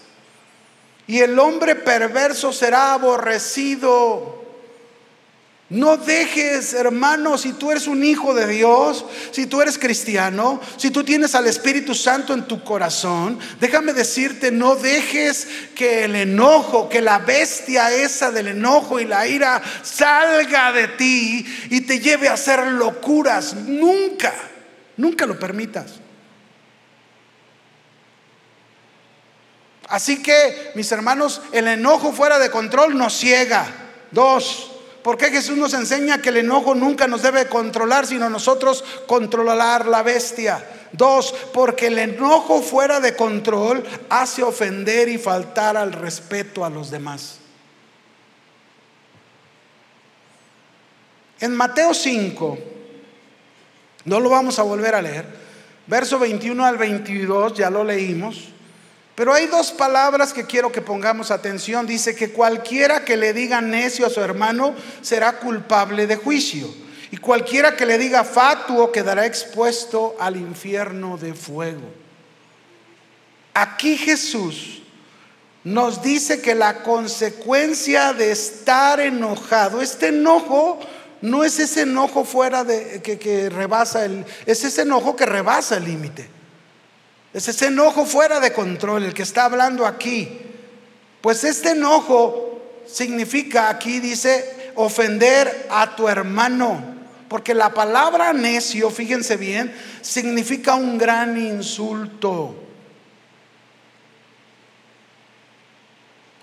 [1.09, 4.46] Y el hombre perverso será aborrecido.
[5.69, 10.93] No dejes, hermano, si tú eres un hijo de Dios, si tú eres cristiano, si
[10.93, 16.89] tú tienes al Espíritu Santo en tu corazón, déjame decirte, no dejes que el enojo,
[16.89, 22.29] que la bestia esa del enojo y la ira salga de ti y te lleve
[22.29, 23.55] a hacer locuras.
[23.55, 24.33] Nunca,
[24.97, 25.95] nunca lo permitas.
[29.89, 33.67] Así que, mis hermanos, el enojo fuera de control nos ciega.
[34.13, 34.76] Dos,
[35.07, 39.87] ¿Por qué Jesús nos enseña que el enojo nunca nos debe controlar, sino nosotros controlar
[39.87, 40.69] la bestia?
[40.91, 46.91] Dos, porque el enojo fuera de control hace ofender y faltar al respeto a los
[46.91, 47.39] demás.
[51.39, 52.59] En Mateo 5,
[54.07, 55.25] no lo vamos a volver a leer,
[55.87, 58.49] verso 21 al 22, ya lo leímos.
[59.17, 61.87] Pero hay dos palabras que quiero que pongamos atención.
[61.87, 66.69] Dice que cualquiera que le diga necio a su hermano será culpable de juicio.
[67.11, 71.91] Y cualquiera que le diga fatuo quedará expuesto al infierno de fuego.
[73.55, 74.83] Aquí Jesús
[75.65, 80.79] nos dice que la consecuencia de estar enojado, este enojo
[81.23, 85.79] no es ese enojo fuera de que, que rebasa el, es ese enojo que rebasa
[85.79, 86.37] el límite.
[87.37, 90.41] Es ese enojo fuera de control, el que está hablando aquí.
[91.21, 96.83] Pues este enojo significa, aquí dice, ofender a tu hermano.
[97.29, 99.71] Porque la palabra necio, fíjense bien,
[100.01, 102.57] significa un gran insulto.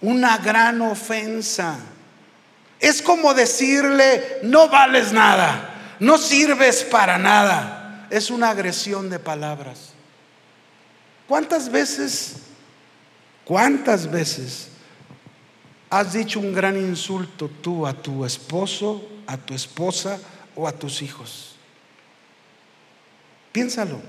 [0.02, 1.76] Una gran ofensa.
[2.80, 8.06] Es como decirle, no vales nada, no sirves para nada.
[8.12, 9.93] es una agresión de palabras.
[11.34, 12.34] ¿Cuántas veces,
[13.44, 14.68] cuántas veces
[15.90, 20.20] has dicho un gran insulto tú a tu esposo, a tu esposa
[20.56, 21.56] o a tus hijos?
[23.52, 24.00] Piénsalo.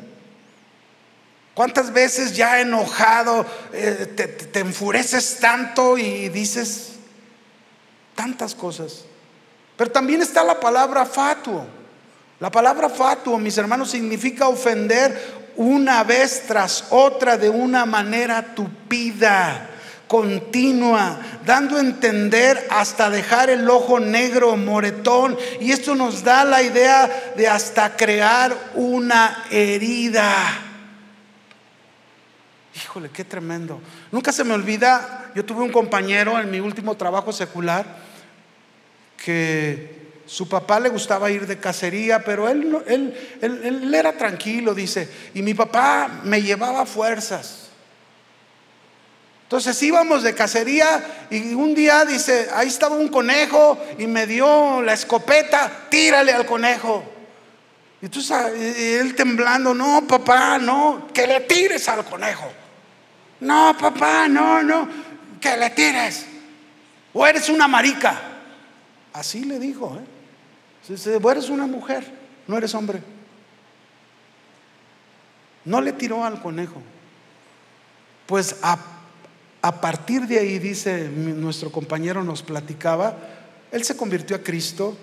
[1.55, 6.97] ¿Cuántas veces ya enojado eh, te, te enfureces tanto y dices
[8.15, 9.07] tantas cosas?
[9.79, 11.67] Pero también está la palabra fatuo.
[12.41, 19.71] La palabra fatuo, mis hermanos, significa ofender una vez tras otra de una manera tupida,
[20.09, 25.37] continua, dando a entender hasta dejar el ojo negro, moretón.
[25.61, 30.33] Y esto nos da la idea de hasta crear una herida.
[32.77, 33.81] Híjole, qué tremendo.
[34.11, 37.85] Nunca se me olvida, yo tuve un compañero en mi último trabajo secular
[39.25, 45.09] que su papá le gustaba ir de cacería, pero él, él, él, era tranquilo, dice,
[45.35, 47.69] y mi papá me llevaba fuerzas.
[49.43, 54.81] Entonces íbamos de cacería y un día dice, ahí estaba un conejo y me dio
[54.81, 57.05] la escopeta, tírale al conejo.
[58.01, 58.21] Y tú
[58.57, 62.51] él temblando, no, papá, no, que le tires al conejo.
[63.41, 64.89] No, papá, no, no,
[65.41, 66.27] que le tires.
[67.13, 68.21] O eres una marica.
[69.13, 70.14] Así le dijo, ¿eh?
[70.87, 72.05] Si eres una mujer,
[72.47, 73.01] no eres hombre.
[75.65, 76.83] No le tiró al conejo.
[78.27, 78.79] Pues a,
[79.63, 83.17] a partir de ahí, dice nuestro compañero, nos platicaba,
[83.73, 84.97] él se convirtió a Cristo,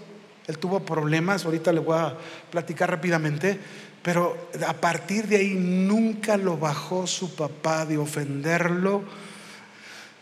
[0.47, 2.15] él tuvo problemas, ahorita le voy a
[2.51, 3.59] platicar rápidamente,
[4.03, 9.03] pero a partir de ahí nunca lo bajó su papá de ofenderlo,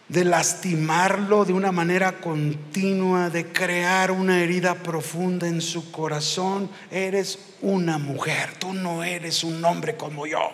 [0.09, 6.69] de lastimarlo de una manera continua, de crear una herida profunda en su corazón.
[6.89, 10.51] Eres una mujer, tú no eres un hombre como yo.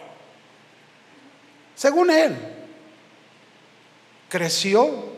[1.73, 2.37] Según él,
[4.27, 5.13] creció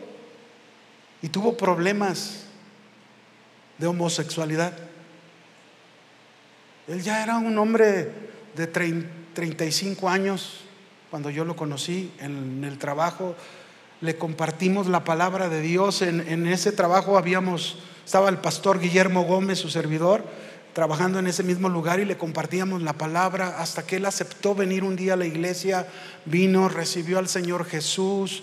[1.20, 2.44] y tuvo problemas
[3.76, 4.72] de homosexualidad.
[6.86, 8.08] Él ya era un hombre
[8.54, 10.60] de 35 años
[11.10, 13.34] cuando yo lo conocí en el trabajo.
[14.00, 16.02] Le compartimos la palabra de Dios.
[16.02, 20.24] En, ese trabajo habíamos, estaba el pastor Guillermo Gómez, su servidor,
[20.72, 24.84] trabajando en ese mismo lugar y le compartíamos la palabra hasta que él aceptó venir
[24.84, 25.86] un día a la iglesia,
[26.24, 28.42] vino, recibió al Señor Jesús.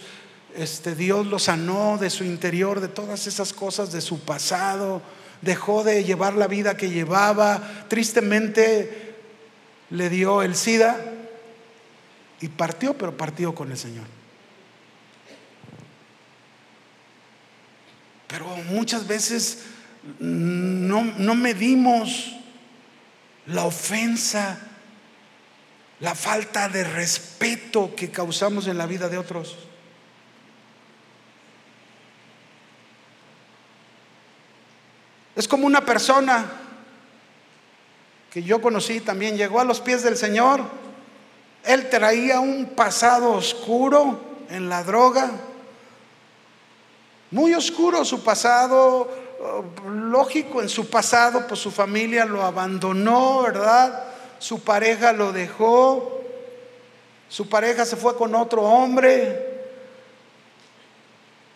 [0.56, 5.01] Este, Dios lo sanó de su interior, de todas esas cosas de su pasado
[5.41, 9.16] dejó de llevar la vida que llevaba, tristemente
[9.91, 10.97] le dio el SIDA
[12.41, 14.06] y partió, pero partió con el Señor.
[18.36, 19.60] Pero muchas veces
[20.20, 22.36] no, no medimos
[23.46, 24.60] la ofensa,
[26.02, 29.58] la falta de respeto que causamos en la vida de otros.
[35.38, 36.46] Es como una persona
[38.34, 40.62] que yo conocí también, llegó a los pies del Señor.
[41.64, 44.20] Él traía un pasado oscuro
[44.50, 45.32] en la droga,
[47.32, 49.10] muy oscuro su pasado,
[49.88, 54.06] lógico en su pasado, pues su familia lo abandonó, ¿verdad?
[54.40, 56.22] Su pareja lo dejó,
[57.30, 59.54] su pareja se fue con otro hombre,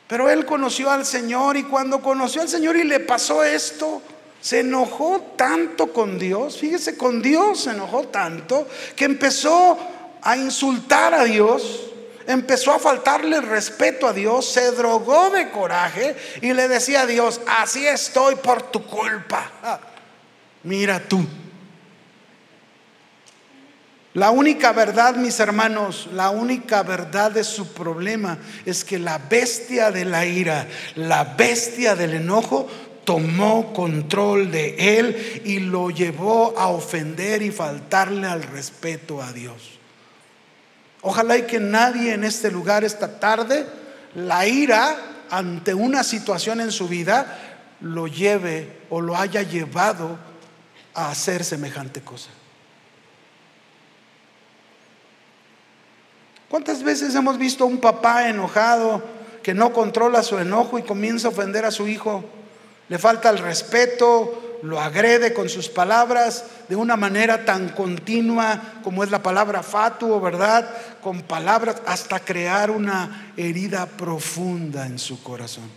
[0.08, 4.02] pero él conoció al Señor y cuando conoció al Señor y le pasó esto,
[4.42, 9.78] se enojó tanto con Dios, fíjese, con Dios se enojó tanto que empezó
[10.22, 11.89] a insultar a Dios,
[12.30, 17.42] empezó a faltarle respeto a Dios, se drogó de coraje y le decía a Dios,
[17.48, 19.52] así estoy por tu culpa.
[20.64, 21.26] Mira tú.
[24.14, 29.92] La única verdad, mis hermanos, la única verdad de su problema es que la bestia
[29.92, 32.68] de la ira, la bestia del enojo,
[33.06, 39.79] tomó control de él y lo llevó a ofender y faltarle al respeto a Dios.
[41.02, 43.66] Ojalá y que nadie en este lugar esta tarde,
[44.16, 44.98] la ira
[45.30, 47.38] ante una situación en su vida,
[47.82, 50.18] lo lleve o lo haya llevado
[50.94, 52.30] a hacer semejante cosa.
[56.50, 59.04] ¿Cuántas veces hemos visto a un papá enojado
[59.44, 62.26] que no controla su enojo y comienza a ofender a su hijo?
[62.90, 69.04] Le falta el respeto, lo agrede con sus palabras de una manera tan continua como
[69.04, 70.70] es la palabra fatuo, ¿verdad?
[71.02, 75.70] Con palabras hasta crear una herida profunda en su corazón.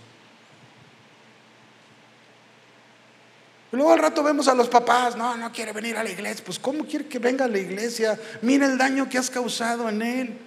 [3.72, 6.44] luego al rato vemos a los papás, no, no quiere venir a la iglesia.
[6.44, 8.18] Pues ¿cómo quiere que venga a la iglesia?
[8.42, 10.38] Mira el daño que has causado en él.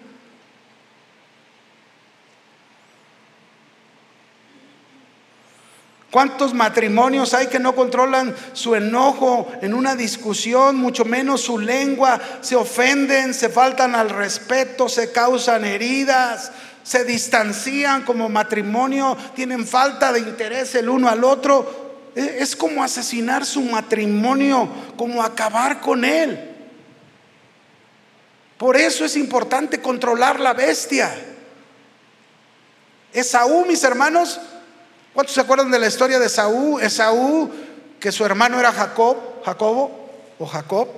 [6.15, 12.21] ¿Cuántos matrimonios hay que no controlan su enojo en una discusión, mucho menos su lengua?
[12.39, 16.53] Se ofenden, se faltan al respeto, se causan heridas,
[16.83, 22.11] se distancian como matrimonio, tienen falta de interés el uno al otro.
[22.15, 26.55] E, es como asesinar su matrimonio, como acabar con él.
[28.57, 31.13] Por eso es importante controlar la bestia.
[33.11, 34.39] Esaú, mis hermanos,
[35.15, 36.77] ¿Cuántos se acuerdan de la historia de Esaú?
[36.77, 37.49] Esaú,
[38.01, 40.89] que su hermano era Jacob, Jacobo o Jacob.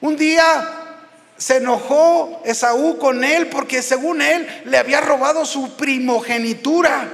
[0.00, 0.96] Un día
[1.36, 7.06] se enojó Esaú con él porque según él le había robado su primogenitura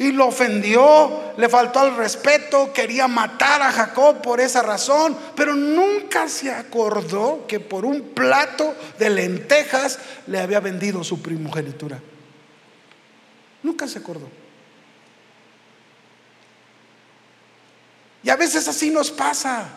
[0.00, 5.54] y lo ofendió, le faltó al respeto, quería matar a Jacob por esa razón, pero
[5.54, 12.00] nunca se acordó que por un plato de lentejas le había vendido su primogenitura.
[13.62, 14.41] Nunca se acordó.
[18.22, 19.68] Y a veces así nos pasa.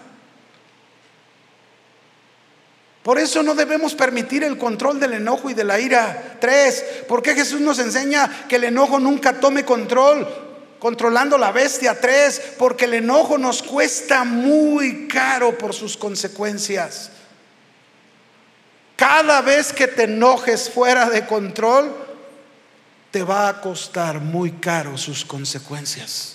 [3.02, 6.38] Por eso no debemos permitir el control del enojo y de la ira.
[6.40, 10.28] Tres, porque Jesús nos enseña que el enojo nunca tome control,
[10.80, 12.00] controlando la bestia.
[12.00, 17.12] Tres, porque el enojo nos cuesta muy caro por sus consecuencias.
[18.96, 21.94] Cada vez que te enojes fuera de control,
[23.12, 26.35] te va a costar muy caro sus consecuencias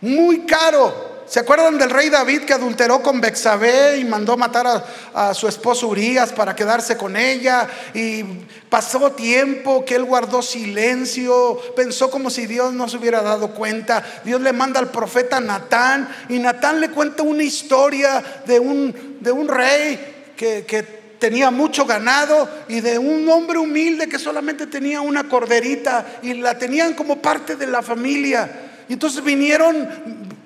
[0.00, 1.10] muy caro.
[1.30, 4.84] ¿Se acuerdan del rey David que adulteró con Bexabé y mandó matar
[5.14, 7.68] a, su esposo Urias para quedarse con ella?
[7.94, 8.24] Y
[8.68, 14.04] pasó tiempo que él guardó silencio, pensó como si Dios no se hubiera dado cuenta.
[14.24, 19.30] Dios le manda al profeta Natán y Natán le cuenta una historia de un, de
[19.30, 25.00] un rey que, que tenía mucho ganado y de un hombre humilde que solamente tenía
[25.00, 28.69] una corderita y la tenían como parte de la familia.
[28.90, 29.88] Y entonces vinieron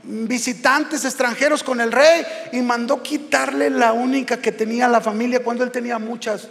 [0.03, 5.65] visitantes extranjeros con el rey y mandó quitarle la única que tenía la familia cuando
[5.65, 6.49] él tenía muchas.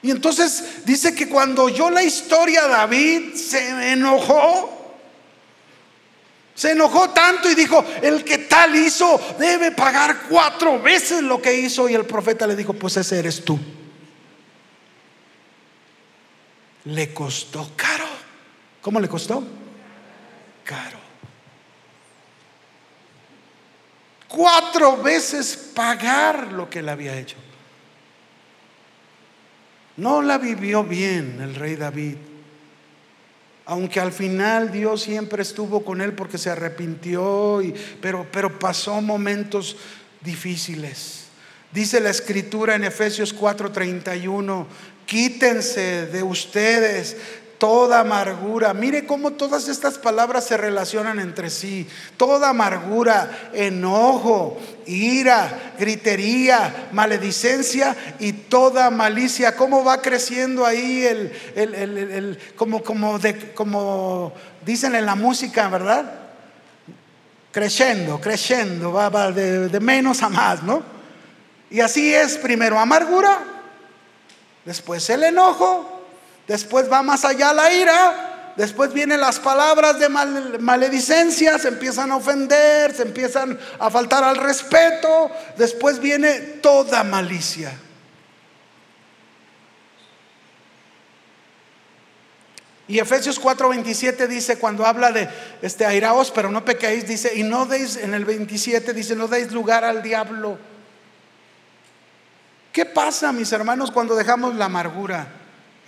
[0.00, 4.94] Y entonces dice que cuando oyó la historia David se enojó.
[6.54, 11.52] Se enojó tanto y dijo, el que tal hizo debe pagar cuatro veces lo que
[11.52, 11.88] hizo.
[11.88, 13.58] Y el profeta le dijo, pues ese eres tú.
[16.84, 18.29] Le costó caro.
[18.80, 19.42] ¿Cómo le costó?
[20.64, 20.98] Caro.
[24.28, 27.36] Cuatro veces pagar lo que él había hecho.
[29.96, 32.16] No la vivió bien el rey David.
[33.66, 39.00] Aunque al final Dios siempre estuvo con él porque se arrepintió, y, pero, pero pasó
[39.00, 39.76] momentos
[40.20, 41.24] difíciles.
[41.72, 44.66] Dice la escritura en Efesios 4:31,
[45.06, 47.16] quítense de ustedes
[47.60, 48.72] toda amargura.
[48.72, 51.86] Mire cómo todas estas palabras se relacionan entre sí.
[52.16, 59.54] Toda amargura, enojo, ira, gritería, maledicencia y toda malicia.
[59.56, 64.32] ¿Cómo va creciendo ahí el, el, como, como, de, como
[64.64, 66.14] dicen en la música, verdad?
[67.52, 70.82] Creciendo, creciendo, va, va de, de menos a más, ¿no?
[71.68, 73.38] Y así es, primero amargura,
[74.64, 75.99] después el enojo,
[76.50, 78.52] Después va más allá la ira.
[78.56, 84.36] Después vienen las palabras de maledicencia, se empiezan a ofender, se empiezan a faltar al
[84.36, 85.30] respeto.
[85.56, 87.72] Después viene toda malicia.
[92.88, 95.28] Y Efesios 4:27 dice, cuando habla de
[95.62, 99.52] este airaos, pero no pequéis, dice, y no deis, en el 27 dice, no deis
[99.52, 100.58] lugar al diablo.
[102.72, 105.39] ¿Qué pasa, mis hermanos, cuando dejamos la amargura?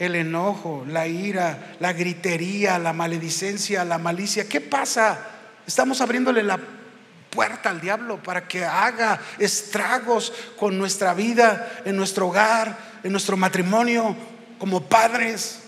[0.03, 4.49] El enojo, la ira, la gritería, la maledicencia, la malicia.
[4.49, 5.17] ¿Qué pasa?
[5.65, 6.59] Estamos abriéndole la
[7.31, 13.37] puerta al diablo para que haga estragos con nuestra vida, en nuestro hogar, en nuestro
[13.37, 14.17] matrimonio,
[14.59, 15.61] como padres.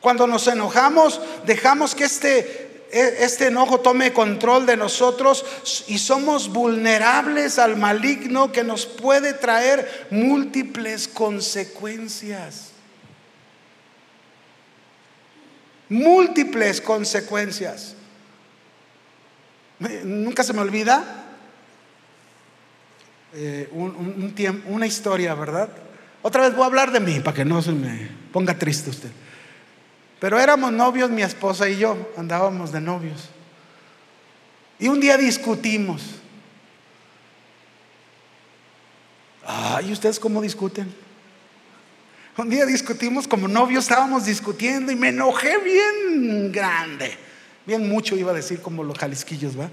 [0.00, 2.63] Cuando nos enojamos, dejamos que este
[2.94, 5.44] este enojo tome control de nosotros
[5.88, 12.70] y somos vulnerables al maligno que nos puede traer múltiples consecuencias.
[15.88, 17.96] Múltiples consecuencias.
[20.04, 21.24] Nunca se me olvida
[23.34, 25.68] eh, una historia, ¿verdad?
[26.22, 29.10] Otra vez voy a hablar de mí para que no se me ponga triste usted.
[30.24, 33.28] Pero éramos novios, mi esposa y yo, andábamos de novios.
[34.78, 36.00] Y un día discutimos.
[39.44, 40.90] Ay, ¿ustedes cómo discuten?
[42.38, 47.14] Un día discutimos como novios, estábamos discutiendo y me enojé bien grande.
[47.66, 49.68] Bien mucho iba a decir como los jalisquillos, ¿va?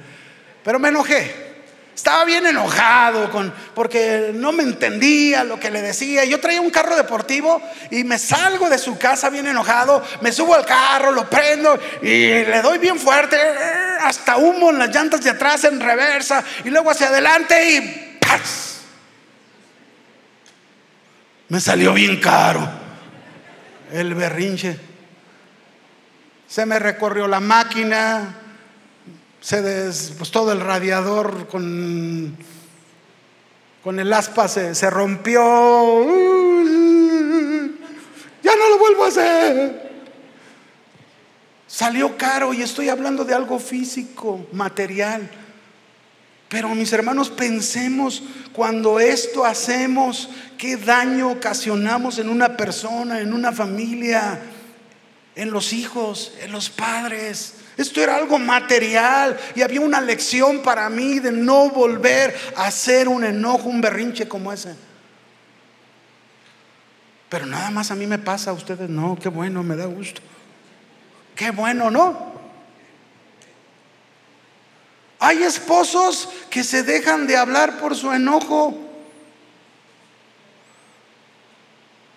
[0.66, 1.51] Pero me enojé.
[1.96, 6.26] Estaba bien enojado con, porque no me entendía lo que le decía.
[6.26, 7.62] Yo traía un carro deportivo
[7.92, 12.08] y me salgo de su casa bien enojado, me subo al carro, lo prendo y
[12.08, 13.38] le doy bien fuerte,
[14.02, 18.80] hasta humo en las llantas de atrás en reversa y luego hacia adelante y ¡paz!
[21.50, 22.68] Me salió bien caro
[23.92, 24.78] el berrinche.
[26.48, 28.41] Se me recorrió la máquina,
[29.42, 32.38] se des, pues todo el radiador con,
[33.84, 35.42] con el aspa se, se rompió.
[38.44, 39.92] Ya no lo vuelvo a hacer.
[41.68, 45.30] Salió caro y estoy hablando de algo físico, material.
[46.48, 48.22] Pero mis hermanos, pensemos
[48.54, 54.40] cuando esto hacemos, qué daño ocasionamos en una persona, en una familia,
[55.34, 57.56] en los hijos, en los padres.
[57.78, 63.08] Esto era algo material y había una lección para mí de no volver a hacer
[63.08, 64.76] un enojo, un berrinche como ese.
[67.30, 70.22] Pero nada más a mí me pasa, a ustedes no, qué bueno, me da gusto.
[71.34, 72.32] Qué bueno, ¿no?
[75.18, 78.76] Hay esposos que se dejan de hablar por su enojo.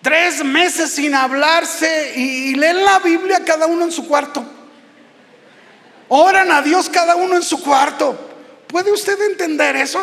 [0.01, 4.43] Tres meses sin hablarse y, leen la Biblia cada uno en su cuarto.
[6.07, 8.17] Oran a Dios cada uno en su cuarto.
[8.67, 9.99] ¿Puede usted entender eso?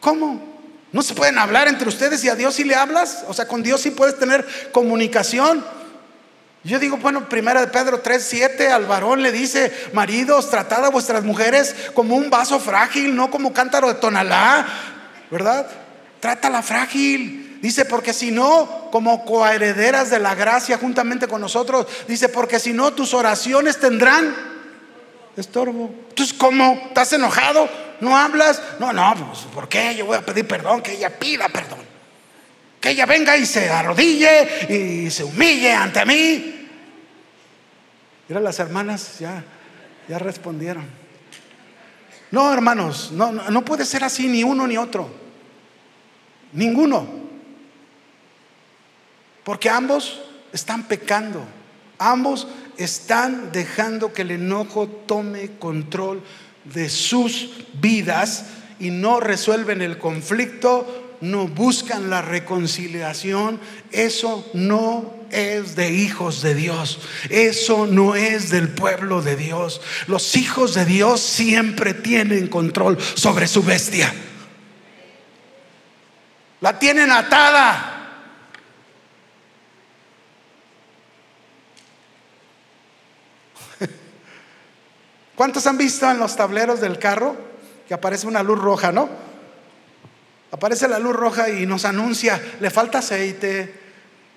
[0.00, 0.52] ¿Cómo?
[0.90, 3.24] ¿No se pueden hablar entre ustedes y a Dios si le hablas?
[3.28, 5.64] O sea, con Dios sí puedes tener comunicación.
[6.64, 10.90] Yo digo, bueno, primera de Pedro 3, 7, al varón le dice, maridos, tratad a
[10.90, 14.66] vuestras mujeres como un vaso frágil, no como cántaro de tonalá,
[15.30, 15.66] ¿verdad?
[16.20, 17.51] Trátala frágil.
[17.62, 22.72] Dice, porque si no, como coherederas de la gracia juntamente con nosotros, dice, porque si
[22.72, 24.34] no, tus oraciones tendrán
[25.36, 25.94] estorbo.
[26.08, 26.82] Entonces, ¿cómo?
[26.88, 27.68] ¿Estás enojado?
[28.00, 28.60] ¿No hablas?
[28.80, 29.94] No, no, pues, ¿por qué?
[29.94, 31.78] Yo voy a pedir perdón, que ella pida perdón.
[32.80, 36.68] Que ella venga y se arrodille y se humille ante mí.
[38.26, 39.44] Mira, las hermanas ya,
[40.08, 40.84] ya respondieron.
[42.32, 45.08] No, hermanos, no, no puede ser así ni uno ni otro.
[46.54, 47.21] Ninguno.
[49.44, 50.20] Porque ambos
[50.52, 51.44] están pecando.
[51.98, 56.22] Ambos están dejando que el enojo tome control
[56.64, 58.46] de sus vidas
[58.78, 63.60] y no resuelven el conflicto no buscan la reconciliación,
[63.92, 66.98] eso no es de hijos de Dios.
[67.30, 69.80] Eso no es del pueblo de Dios.
[70.08, 74.12] Los hijos de Dios siempre tienen control sobre su bestia.
[76.60, 77.91] La tienen atada.
[85.42, 87.34] ¿Cuántos han visto en los tableros del carro
[87.88, 89.08] que aparece una luz roja, no?
[90.52, 93.74] Aparece la luz roja y nos anuncia, le falta aceite,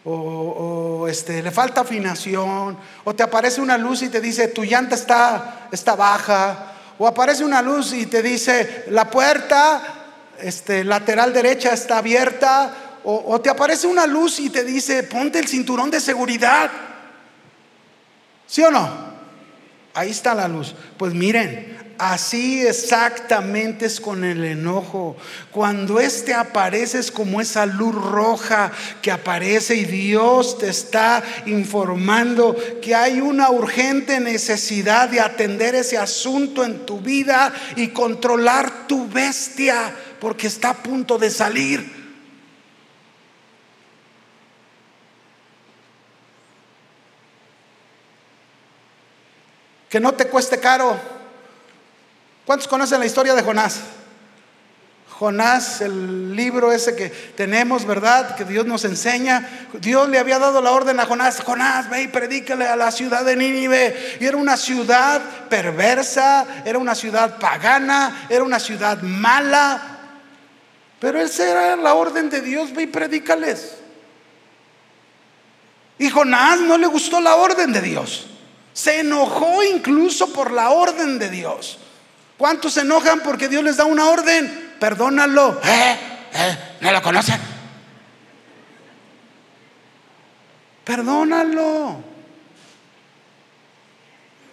[0.03, 4.95] o, este, le falta afinación, o te aparece una luz y te dice, tu llanta
[4.95, 9.83] está, está baja, o aparece una luz y te dice, la puerta
[10.39, 15.37] este, lateral derecha está abierta, o, o te aparece una luz y te dice, ponte
[15.37, 16.71] el cinturón de seguridad.
[18.47, 19.14] ¿Sí o no?
[19.95, 20.75] Ahí está la luz.
[20.97, 25.15] Pues miren, Así exactamente es con el enojo.
[25.51, 28.71] Cuando este aparece es como esa luz roja
[29.01, 35.97] que aparece y Dios te está informando que hay una urgente necesidad de atender ese
[35.97, 42.04] asunto en tu vida y controlar tu bestia porque está a punto de salir.
[49.89, 50.99] Que no te cueste caro
[52.45, 53.79] ¿Cuántos conocen la historia de Jonás?
[55.09, 58.35] Jonás, el libro ese que tenemos, ¿verdad?
[58.35, 59.67] Que Dios nos enseña.
[59.73, 63.25] Dios le había dado la orden a Jonás, Jonás, ve y predícale a la ciudad
[63.25, 64.17] de Nínive.
[64.19, 69.81] Y era una ciudad perversa, era una ciudad pagana, era una ciudad mala.
[70.99, 73.77] Pero esa era la orden de Dios, ve y predícales.
[75.97, 78.27] Y Jonás no le gustó la orden de Dios.
[78.75, 81.79] Se enojó incluso por la orden de Dios.
[82.37, 84.75] ¿Cuántos se enojan porque Dios les da una orden?
[84.81, 85.61] Perdónalo.
[85.63, 85.97] ¿Eh?
[86.33, 86.57] ¿Eh?
[86.81, 87.39] ¿No lo conocen?
[90.83, 92.14] Perdónalo.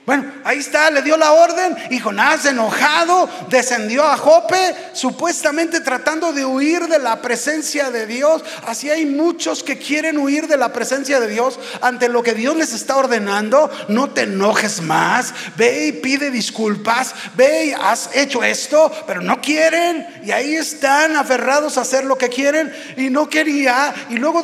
[0.04, 6.32] Bueno, ahí está, le dio la orden y Jonás enojado descendió a Jope, supuestamente tratando
[6.32, 8.42] de huir de la presencia de Dios.
[8.66, 12.56] Así hay muchos que quieren huir de la presencia de Dios ante lo que Dios
[12.56, 13.70] les está ordenando.
[13.86, 19.40] No te enojes más, ve y pide disculpas, ve y has hecho esto, pero no
[19.40, 20.04] quieren.
[20.24, 23.94] Y ahí están aferrados a hacer lo que quieren y no quería.
[24.10, 24.42] Y luego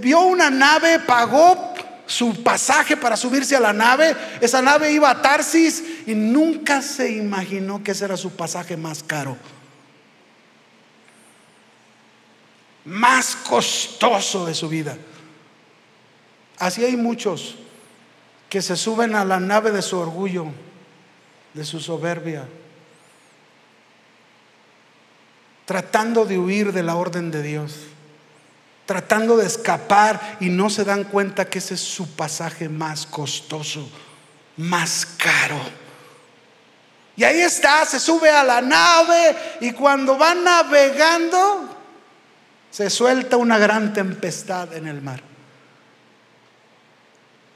[0.00, 1.74] vio una nave, pagó
[2.10, 4.16] su pasaje para subirse a la nave.
[4.40, 9.04] Esa nave iba a Tarsis y nunca se imaginó que ese era su pasaje más
[9.04, 9.36] caro.
[12.84, 14.98] Más costoso de su vida.
[16.58, 17.54] Así hay muchos
[18.48, 20.46] que se suben a la nave de su orgullo,
[21.54, 22.44] de su soberbia,
[25.64, 27.89] tratando de huir de la orden de Dios
[28.90, 33.88] tratando de escapar y no se dan cuenta que ese es su pasaje más costoso,
[34.56, 35.60] más caro.
[37.14, 41.72] Y ahí está, se sube a la nave y cuando va navegando
[42.68, 45.29] se suelta una gran tempestad en el mar.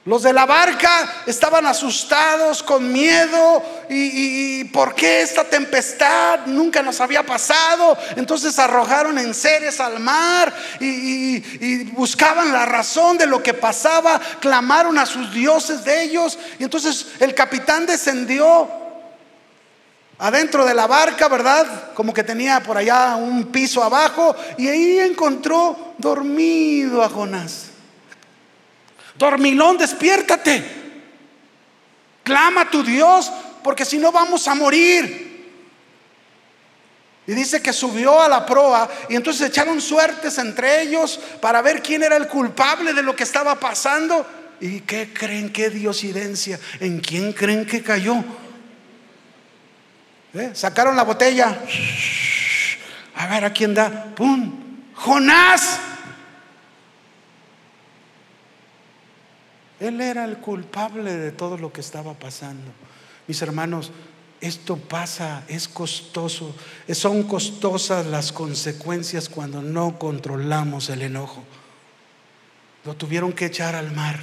[0.07, 7.01] Los de la barca estaban asustados, con miedo, y, por qué esta tempestad nunca nos
[7.01, 7.97] había pasado.
[8.17, 14.21] Entonces arrojaron en seres al mar y, y, buscaban la razón de lo que pasaba,
[14.41, 16.39] clamaron a sus dioses de ellos.
[16.59, 18.69] Y entonces el capitán descendió
[20.19, 21.95] adentro de la barca, ¿verdad?
[21.95, 27.74] Como que tenía por allá un piso abajo, y ahí encontró dormido a Jonás.
[29.17, 30.83] Dormilón, despiértate.
[32.23, 33.31] Clama a tu Dios,
[33.63, 35.25] porque si no vamos a morir.
[37.27, 41.83] Y dice que subió a la proa y entonces echaron suertes entre ellos para ver
[41.83, 44.27] quién era el culpable de lo que estaba pasando.
[44.61, 45.51] ¿Y qué creen?
[45.51, 46.61] ¿Qué diosidencia?
[46.81, 48.23] ¿En quién creen que cayó?
[50.35, 50.51] ¿Eh?
[50.53, 51.59] Sacaron la botella.
[53.17, 54.15] A ver a quién da.
[54.15, 54.91] ¡Pum!
[54.95, 55.81] Jonás.
[59.85, 62.73] Él era el culpable de todo lo que estaba pasando.
[63.27, 63.93] Mis hermanos,
[64.41, 66.55] esto pasa, es costoso,
[66.93, 71.45] son costosas las consecuencias cuando no controlamos el enojo.
[72.87, 74.19] Lo tuvieron que echar al mar.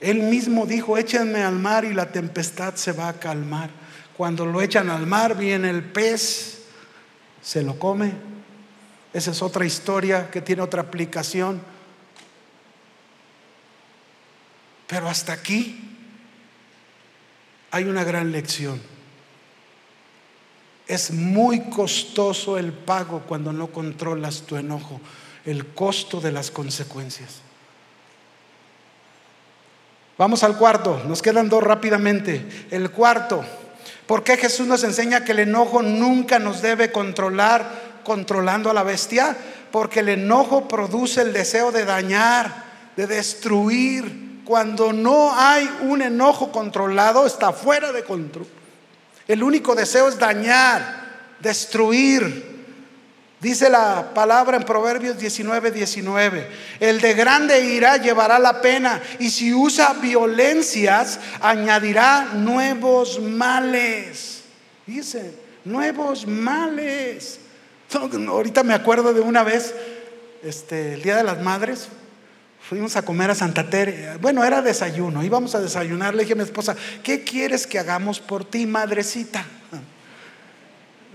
[0.00, 3.68] Él mismo dijo, échenme al mar y la tempestad se va a calmar.
[4.16, 6.62] Cuando lo echan al mar, viene el pez,
[7.42, 8.12] se lo come.
[9.12, 11.75] Esa es otra historia que tiene otra aplicación.
[14.86, 15.80] Pero hasta aquí
[17.70, 18.80] hay una gran lección.
[20.86, 25.00] Es muy costoso el pago cuando no controlas tu enojo,
[25.44, 27.40] el costo de las consecuencias.
[30.16, 32.66] Vamos al cuarto, nos quedan dos rápidamente.
[32.70, 33.44] El cuarto,
[34.06, 38.84] ¿por qué Jesús nos enseña que el enojo nunca nos debe controlar controlando a la
[38.84, 39.36] bestia?
[39.72, 42.64] Porque el enojo produce el deseo de dañar,
[42.96, 48.46] de destruir, cuando no hay un enojo controlado, está fuera de control.
[49.26, 52.54] El único deseo es dañar, destruir.
[53.40, 56.48] Dice la palabra en Proverbios 19, 19.
[56.78, 64.44] El de grande ira llevará la pena y si usa violencias añadirá nuevos males.
[64.86, 65.34] Dice,
[65.64, 67.40] nuevos males.
[68.28, 69.74] Ahorita me acuerdo de una vez,
[70.44, 71.88] este, el Día de las Madres,
[72.68, 74.16] Fuimos a comer a Santa Tere.
[74.20, 75.22] Bueno, era desayuno.
[75.22, 76.14] Íbamos a desayunar.
[76.16, 79.44] Le dije a mi esposa, ¿qué quieres que hagamos por ti, madrecita?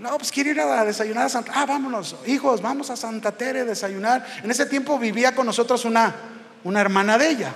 [0.00, 1.52] No, pues quiero ir a desayunar a Santa.
[1.54, 4.26] Ah, vámonos, hijos, vamos a Santa Tere a desayunar.
[4.42, 6.14] En ese tiempo vivía con nosotros una,
[6.64, 7.54] una hermana de ella.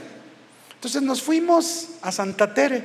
[0.74, 2.84] Entonces nos fuimos a Santa Tere.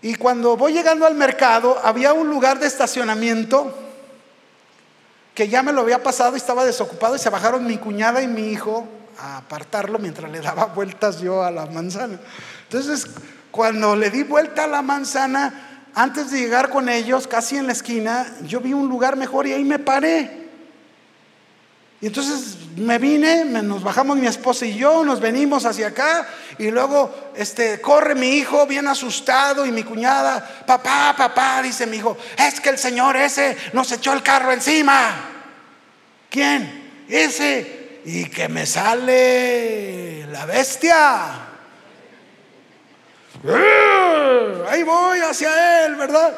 [0.00, 3.78] Y cuando voy llegando al mercado, había un lugar de estacionamiento
[5.34, 8.26] que ya me lo había pasado y estaba desocupado y se bajaron mi cuñada y
[8.26, 8.88] mi hijo
[9.18, 12.18] a apartarlo mientras le daba vueltas yo a la manzana.
[12.64, 13.06] Entonces,
[13.50, 17.72] cuando le di vuelta a la manzana, antes de llegar con ellos, casi en la
[17.72, 20.44] esquina, yo vi un lugar mejor y ahí me paré.
[22.00, 26.26] Y entonces me vine, nos bajamos mi esposa y yo, nos venimos hacia acá
[26.58, 31.96] y luego este corre mi hijo bien asustado y mi cuñada, papá, papá, dice mi
[31.96, 35.30] hijo, es que el señor ese nos echó el carro encima.
[36.28, 37.06] ¿Quién?
[37.08, 41.48] Ese y que me sale la bestia.
[44.68, 46.34] Ahí voy hacia Él, ¿verdad?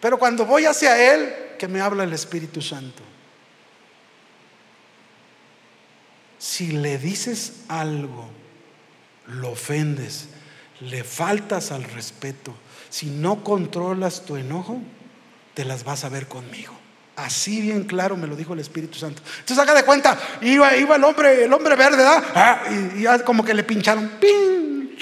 [0.00, 3.02] Pero cuando voy hacia Él, que me habla el Espíritu Santo.
[6.38, 8.28] si le dices algo,
[9.26, 10.28] lo ofendes,
[10.80, 12.54] le faltas al respeto,
[12.88, 14.80] si no controlas tu enojo,
[15.54, 16.77] te las vas a ver conmigo.
[17.18, 19.20] Así bien claro me lo dijo el Espíritu Santo.
[19.40, 22.22] Entonces haga de cuenta, iba, iba el hombre, el hombre verde, ¿verdad?
[22.32, 22.62] Ah,
[22.94, 24.08] y, ya como que le pincharon.
[24.20, 24.96] ¡Pin!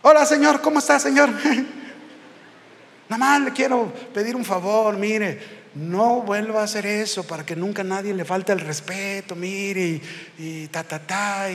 [0.00, 1.28] Hola Señor, ¿cómo está Señor?
[3.10, 5.38] Nada más le quiero pedir un favor, mire,
[5.74, 10.00] no vuelva a hacer eso para que nunca nadie le falte el respeto, mire,
[10.38, 11.48] y, ta, ta, ta.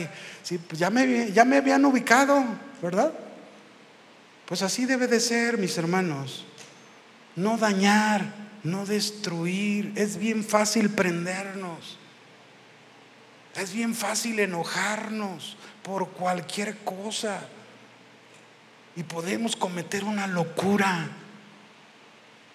[0.44, 2.44] sí, pues ya me, ya me habían ubicado,
[2.80, 3.12] ¿verdad?
[4.52, 6.44] Pues así debe de ser, mis hermanos.
[7.36, 9.94] No dañar, no destruir.
[9.96, 11.96] Es bien fácil prendernos.
[13.56, 17.40] Es bien fácil enojarnos por cualquier cosa.
[18.94, 21.08] Y podemos cometer una locura.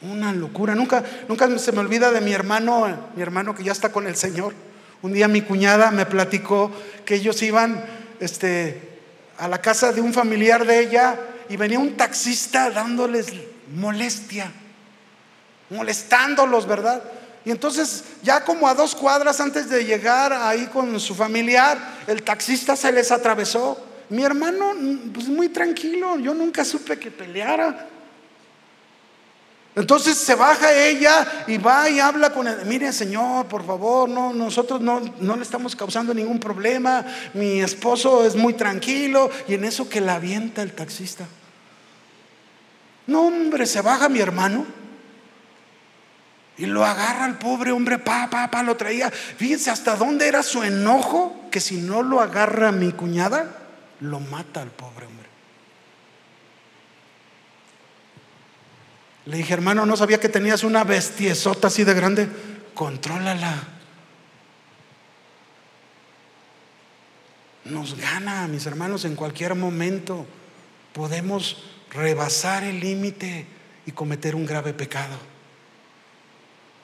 [0.01, 0.75] Una locura.
[0.75, 4.15] Nunca, nunca se me olvida de mi hermano, mi hermano que ya está con el
[4.15, 4.53] Señor.
[5.01, 6.71] Un día mi cuñada me platicó
[7.05, 7.83] que ellos iban
[8.19, 8.99] este,
[9.39, 11.19] a la casa de un familiar de ella
[11.49, 13.27] y venía un taxista dándoles
[13.75, 14.51] molestia,
[15.69, 17.03] molestándolos, ¿verdad?
[17.45, 21.77] Y entonces ya como a dos cuadras antes de llegar ahí con su familiar,
[22.07, 23.81] el taxista se les atravesó.
[24.09, 24.73] Mi hermano,
[25.13, 27.87] pues muy tranquilo, yo nunca supe que peleara.
[29.77, 32.57] Entonces se baja ella y va y habla con él.
[32.65, 37.05] Mire, Señor, por favor, no, nosotros no, no, le estamos causando ningún problema.
[37.35, 39.29] Mi esposo es muy tranquilo.
[39.47, 41.27] Y en eso que la avienta el taxista.
[43.07, 44.65] No, hombre, se baja mi hermano.
[46.57, 49.11] Y lo agarra al pobre hombre, pa, pa, pa, lo traía.
[49.11, 53.47] Fíjense hasta dónde era su enojo, que si no lo agarra mi cuñada,
[54.01, 55.27] lo mata al pobre hombre.
[59.25, 62.27] Le dije, hermano, no sabía que tenías una bestiesota así de grande.
[62.73, 63.55] Contrólala.
[67.65, 70.25] Nos gana, mis hermanos, en cualquier momento.
[70.93, 73.45] Podemos rebasar el límite
[73.85, 75.17] y cometer un grave pecado.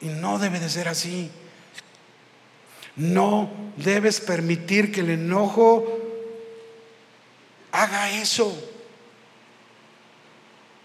[0.01, 1.31] Y no debe de ser así.
[2.95, 5.85] No debes permitir que el enojo
[7.71, 8.69] haga eso.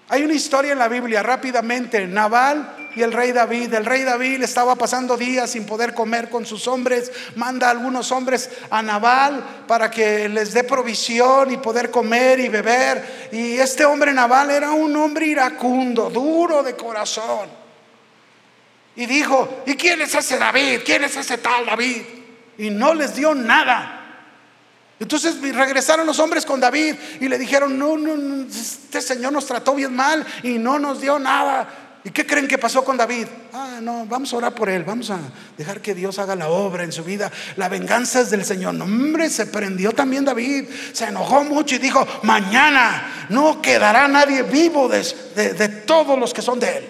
[0.09, 3.73] Hay una historia en la Biblia rápidamente, Naval y el rey David.
[3.73, 8.11] El rey David estaba pasando días sin poder comer con sus hombres, manda a algunos
[8.11, 13.29] hombres a Naval para que les dé provisión y poder comer y beber.
[13.33, 17.49] Y este hombre Naval era un hombre iracundo, duro de corazón.
[18.97, 20.81] Y dijo, ¿y quién es ese David?
[20.85, 22.03] ¿Quién es ese tal David?
[22.59, 23.95] Y no les dio nada.
[24.99, 29.77] Entonces regresaron los hombres con David y le dijeron, no, no, este señor nos trató
[29.77, 31.88] bien mal y no nos dio nada.
[32.09, 33.27] ¿Y qué creen que pasó con David?
[33.53, 35.19] Ah, no, vamos a orar por él, vamos a
[35.59, 37.31] dejar que Dios haga la obra en su vida.
[37.57, 38.73] La venganza es del Señor.
[38.73, 44.43] No, hombre, se prendió también David, se enojó mucho y dijo, mañana no quedará nadie
[44.43, 45.03] vivo de,
[45.53, 46.89] de todos los que son de él.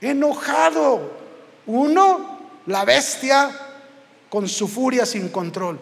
[0.00, 1.24] Enojado.
[1.66, 3.48] Uno, la bestia
[4.28, 5.78] con su furia sin control.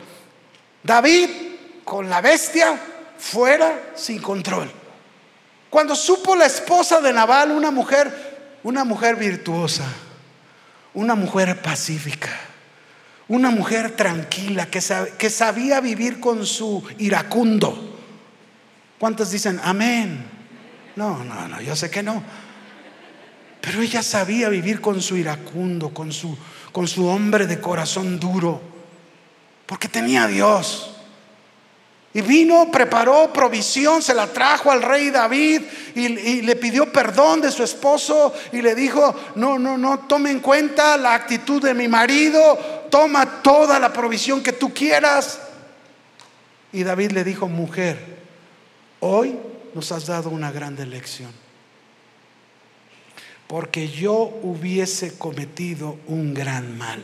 [0.83, 1.31] David
[1.83, 2.79] con la bestia
[3.17, 4.84] fuera sin control.
[5.75, 9.83] Cuando supo la esposa de Nabal, una mujer, una mujer virtuosa,
[10.95, 12.31] una mujer pacífica,
[13.27, 17.99] una mujer tranquila que, sabía vivir con su iracundo.
[19.01, 20.25] ¿Cuántos dicen amén?
[20.95, 22.23] No, no, no, yo sé que no.
[23.61, 26.39] Pero ella sabía vivir con su iracundo, con su
[26.71, 28.61] con su hombre de corazón duro,
[29.67, 30.94] porque tenía a Dios.
[32.15, 35.63] Y vino, preparó provisión, se la trajo al rey David
[35.97, 40.39] y, le pidió perdón de su esposo y le dijo, no, no, no, tome en
[40.39, 42.57] cuenta la actitud de mi marido,
[42.89, 45.41] toma toda la provisión que tú quieras.
[46.73, 47.99] Y David le dijo, mujer,
[49.01, 49.37] hoy
[49.75, 51.45] nos has dado una gran lección
[53.47, 57.03] porque yo hubiese cometido un gran mal.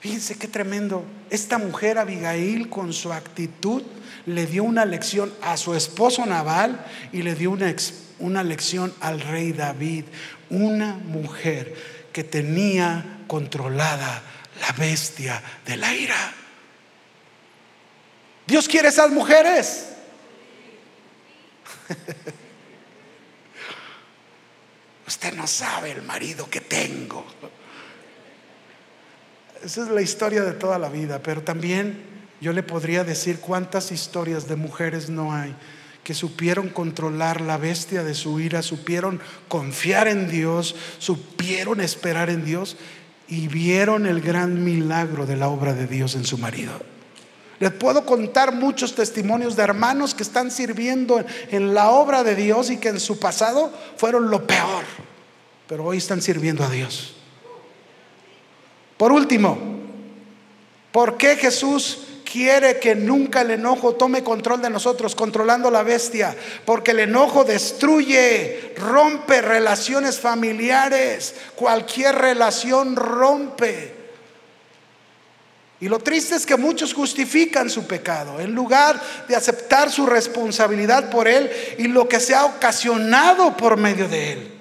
[0.00, 1.04] Fíjense qué tremendo.
[1.30, 3.82] Esta mujer Abigail con su actitud
[4.26, 7.74] le dio una lección a su esposo Nabal y le dio una,
[8.20, 10.04] una lección al rey David.
[10.50, 11.74] Una mujer
[12.12, 14.22] que tenía controlada
[14.60, 16.34] la bestia de la ira.
[18.46, 19.88] Dios quiere esas mujeres.
[25.06, 27.26] Usted no sabe el marido que tengo.
[29.64, 32.02] Esa es la historia de toda la vida, pero también
[32.40, 35.54] yo le podría decir cuántas historias de mujeres no hay
[36.08, 42.46] que supieron controlar la bestia de su ira, supieron confiar en Dios, supieron esperar en
[42.46, 42.78] Dios
[43.28, 46.72] y vieron el gran milagro de la obra de Dios en su marido.
[47.60, 52.70] Les puedo contar muchos testimonios de hermanos que están sirviendo en la obra de Dios
[52.70, 54.84] y que en su pasado fueron lo peor,
[55.66, 57.17] pero hoy están sirviendo a Dios.
[58.98, 59.56] Por último,
[60.92, 66.36] ¿por qué Jesús quiere que nunca el enojo tome control de nosotros, controlando la bestia,
[66.64, 73.96] porque el enojo destruye, rompe relaciones familiares, cualquier relación rompe.
[75.80, 81.08] Y lo triste es que muchos justifican su pecado en lugar de aceptar su responsabilidad
[81.08, 84.57] por él y lo que se ha ocasionado por medio de él.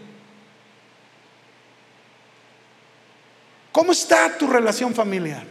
[3.78, 5.44] ¿Cómo está tu relación familiar?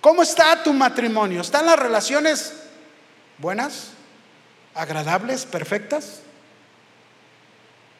[0.00, 1.42] ¿Cómo está tu matrimonio?
[1.42, 2.54] ¿Están las relaciones
[3.38, 3.90] buenas,
[4.74, 6.22] agradables, perfectas?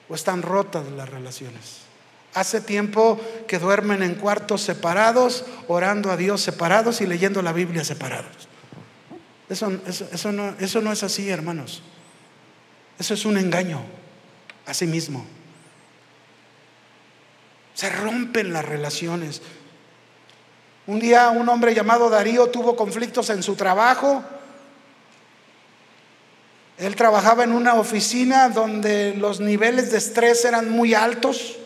[0.08, 1.82] ¿O están rotas las relaciones?
[2.34, 7.84] Hace tiempo que duermen en cuartos separados, orando a Dios separados y leyendo la Biblia
[7.84, 8.48] separados.
[9.48, 11.84] Eso, eso, no, eso no es así, hermanos.
[12.98, 13.80] Eso es un engaño
[14.66, 15.24] a sí mismo.
[17.74, 19.42] Se rompen las relaciones.
[20.86, 24.22] Un día un hombre llamado Darío tuvo conflictos en su trabajo.
[26.78, 31.56] Él trabajaba en una oficina donde los niveles de estrés eran muy altos.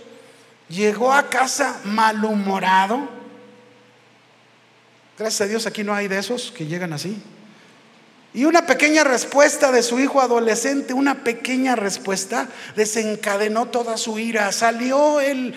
[0.68, 3.08] Llegó a casa malhumorado.
[5.18, 7.20] Gracias a Dios aquí no hay de esos que llegan así.
[8.38, 14.52] Y una pequeña respuesta de su hijo adolescente, una pequeña respuesta, desencadenó toda su ira.
[14.52, 15.56] Salió el,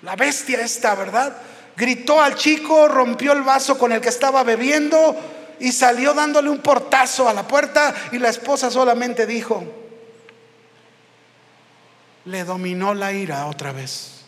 [0.00, 1.36] la bestia esta, ¿verdad?
[1.76, 5.14] Gritó al chico, rompió el vaso con el que estaba bebiendo
[5.60, 9.64] y salió dándole un portazo a la puerta y la esposa solamente dijo,
[12.24, 14.22] le dominó la ira otra vez.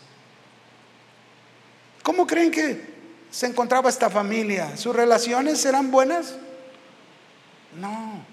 [2.03, 2.93] ¿Cómo creen que
[3.31, 4.77] se encontraba esta familia?
[4.77, 6.35] ¿Sus relaciones eran buenas?
[7.75, 8.23] No,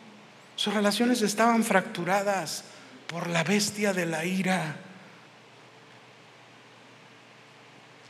[0.56, 2.64] sus relaciones estaban fracturadas
[3.06, 4.76] por la bestia de la ira.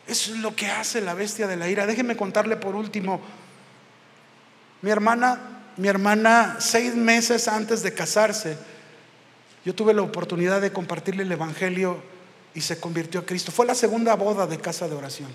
[0.07, 1.87] Eso es lo que hace la bestia de la ira.
[1.87, 3.21] Déjenme contarle por último.
[4.83, 5.41] Mi hermana,
[5.77, 8.57] mi hermana, seis meses antes de casarse,
[9.65, 12.01] yo tuve la oportunidad de compartirle el Evangelio
[12.55, 13.51] y se convirtió a Cristo.
[13.51, 15.29] Fue la segunda boda de casa de oración.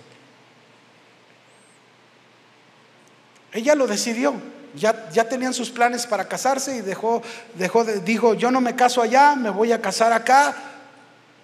[3.51, 4.33] Ella lo decidió.
[4.75, 7.21] Ya, tenían sus planes para casarse y dejó,
[7.55, 10.55] dejó dijo, yo no me caso allá, me voy a casar acá.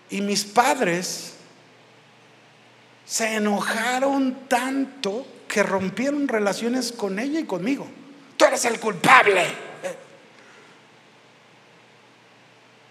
[0.09, 1.33] Y mis padres
[3.05, 7.87] se enojaron tanto que rompieron relaciones con ella y conmigo.
[8.37, 9.45] Tú eres el culpable.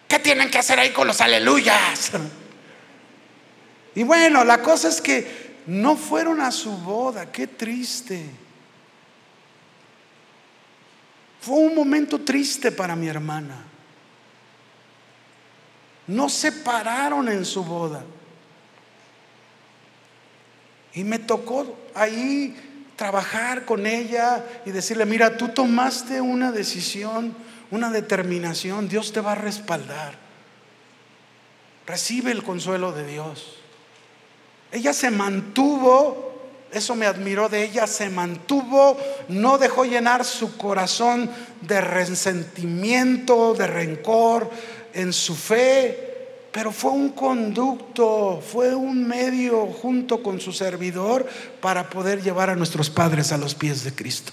[0.09, 2.13] ¿Qué tienen que hacer ahí con los aleluyas?
[3.95, 8.25] Y bueno, la cosa es que no fueron a su boda, qué triste.
[11.47, 13.65] Fue un momento triste para mi hermana.
[16.09, 18.05] No se pararon en su boda.
[20.93, 22.57] Y me tocó ahí
[22.97, 27.35] trabajar con ella y decirle, mira, tú tomaste una decisión
[27.71, 30.15] una determinación, Dios te va a respaldar.
[31.87, 33.57] Recibe el consuelo de Dios.
[34.73, 36.36] Ella se mantuvo,
[36.73, 38.97] eso me admiró de ella, se mantuvo,
[39.29, 41.31] no dejó llenar su corazón
[41.63, 44.51] de resentimiento, de rencor
[44.93, 46.07] en su fe,
[46.53, 51.27] pero fue un conducto, fue un medio junto con su servidor
[51.61, 54.33] para poder llevar a nuestros padres a los pies de Cristo.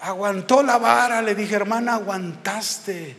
[0.00, 3.16] Aguantó la vara, le dije, hermana, aguantaste.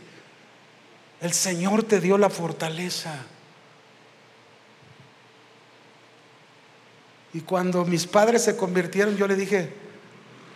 [1.20, 3.14] El Señor te dio la fortaleza.
[7.34, 9.72] Y cuando mis padres se convirtieron, yo le dije,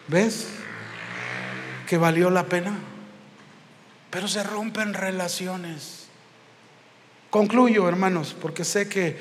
[0.08, 0.46] ¿ves?
[1.88, 2.78] Que valió la pena.
[4.10, 6.06] Pero se rompen relaciones.
[7.30, 9.16] Concluyo, hermanos, porque sé que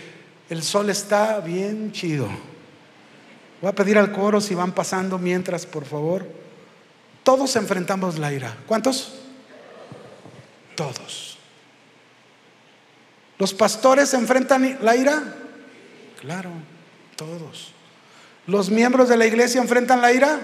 [0.49, 2.29] el sol está bien chido.
[3.61, 6.27] Voy a pedir al coro si van pasando mientras, por favor.
[7.23, 8.55] Todos enfrentamos la ira.
[8.67, 9.13] ¿Cuántos?
[10.75, 11.37] Todos.
[13.37, 15.35] ¿Los pastores enfrentan la ira?
[16.21, 16.51] Claro,
[17.15, 17.71] todos.
[18.47, 20.39] ¿Los miembros de la iglesia enfrentan la ira?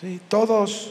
[0.00, 0.90] Sí, todos.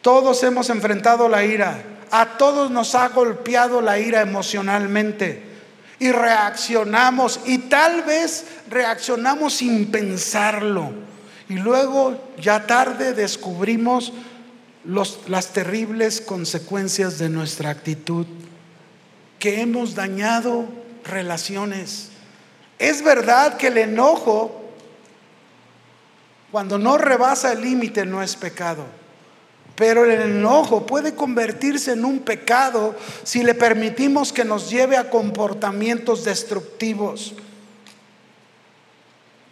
[0.00, 1.82] Todos hemos enfrentado la ira.
[2.10, 5.42] A todos nos ha golpeado la ira emocionalmente.
[5.98, 7.40] Y reaccionamos.
[7.44, 10.92] Y tal vez reaccionamos sin pensarlo.
[11.48, 14.12] y luego ya tarde descubrimos
[14.84, 18.26] las terribles consecuencias de nuestra actitud,
[19.38, 20.66] que hemos dañado
[21.04, 22.11] relaciones.
[22.82, 24.60] Es verdad que el enojo,
[26.50, 28.84] cuando no rebasa el límite, no es pecado.
[29.76, 35.10] Pero el enojo puede convertirse en un pecado si le permitimos que nos lleve a
[35.10, 37.34] comportamientos destructivos.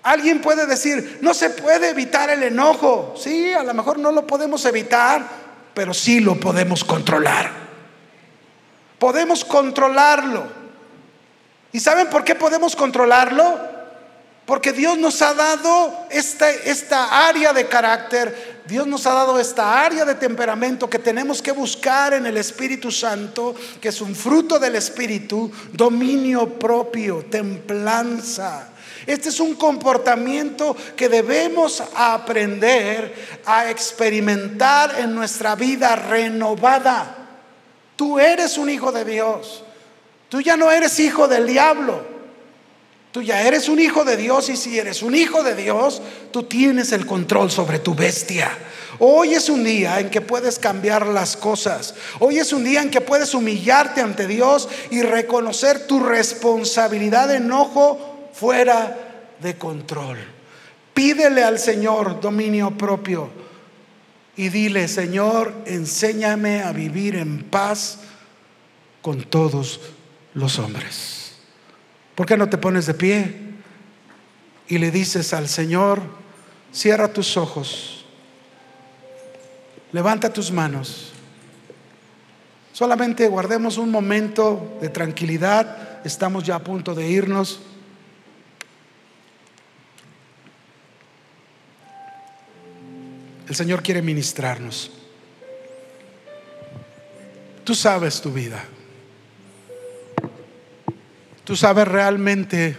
[0.03, 3.15] Alguien puede decir, no se puede evitar el enojo.
[3.17, 5.25] Sí, a lo mejor no lo podemos evitar,
[5.73, 7.49] pero sí lo podemos controlar.
[8.99, 10.60] Podemos controlarlo.
[11.73, 13.81] ¿Y saben por qué podemos controlarlo?
[14.45, 19.81] Porque Dios nos ha dado esta, esta área de carácter, Dios nos ha dado esta
[19.81, 24.59] área de temperamento que tenemos que buscar en el Espíritu Santo, que es un fruto
[24.59, 28.71] del Espíritu, dominio propio, templanza.
[29.07, 37.17] Este es un comportamiento que debemos aprender a experimentar en nuestra vida renovada.
[37.95, 39.63] Tú eres un hijo de Dios.
[40.31, 42.03] Tú ya no eres hijo del diablo.
[43.11, 46.01] Tú ya eres un hijo de Dios y si eres un hijo de Dios,
[46.31, 48.57] tú tienes el control sobre tu bestia.
[49.01, 51.97] Hoy es un día en que puedes cambiar las cosas.
[52.21, 57.37] Hoy es un día en que puedes humillarte ante Dios y reconocer tu responsabilidad de
[57.37, 58.97] enojo fuera
[59.41, 60.19] de control.
[60.95, 63.31] Pídele al Señor dominio propio
[64.37, 67.99] y dile, Señor, enséñame a vivir en paz
[69.03, 69.81] con todos
[70.35, 71.33] los hombres.
[72.15, 73.35] ¿Por qué no te pones de pie
[74.69, 76.03] y le dices al Señor,
[76.73, 78.05] cierra tus ojos,
[79.93, 81.13] levanta tus manos?
[82.73, 87.61] Solamente guardemos un momento de tranquilidad, estamos ya a punto de irnos.
[93.49, 94.93] El Señor quiere ministrarnos.
[97.65, 98.65] Tú sabes tu vida.
[101.45, 102.77] Tú sabes realmente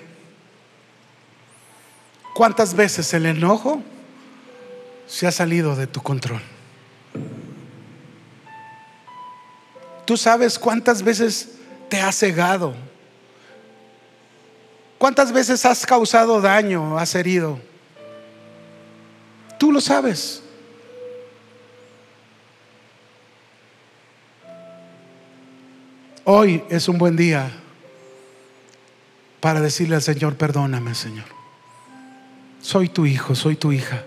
[2.34, 3.82] cuántas veces el enojo
[5.08, 6.42] se ha salido de tu control.
[10.06, 11.56] Tú sabes cuántas veces
[11.90, 12.74] te has cegado.
[14.98, 17.60] ¿Cuántas veces has causado daño, has herido?
[19.58, 20.44] Tú lo sabes.
[26.24, 27.61] Hoy es un buen día
[29.42, 31.26] para decirle al Señor, perdóname Señor.
[32.62, 34.04] Soy tu hijo, soy tu hija.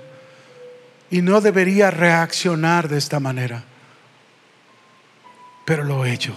[1.11, 3.65] Y no debería reaccionar de esta manera.
[5.65, 6.35] Pero lo he hecho.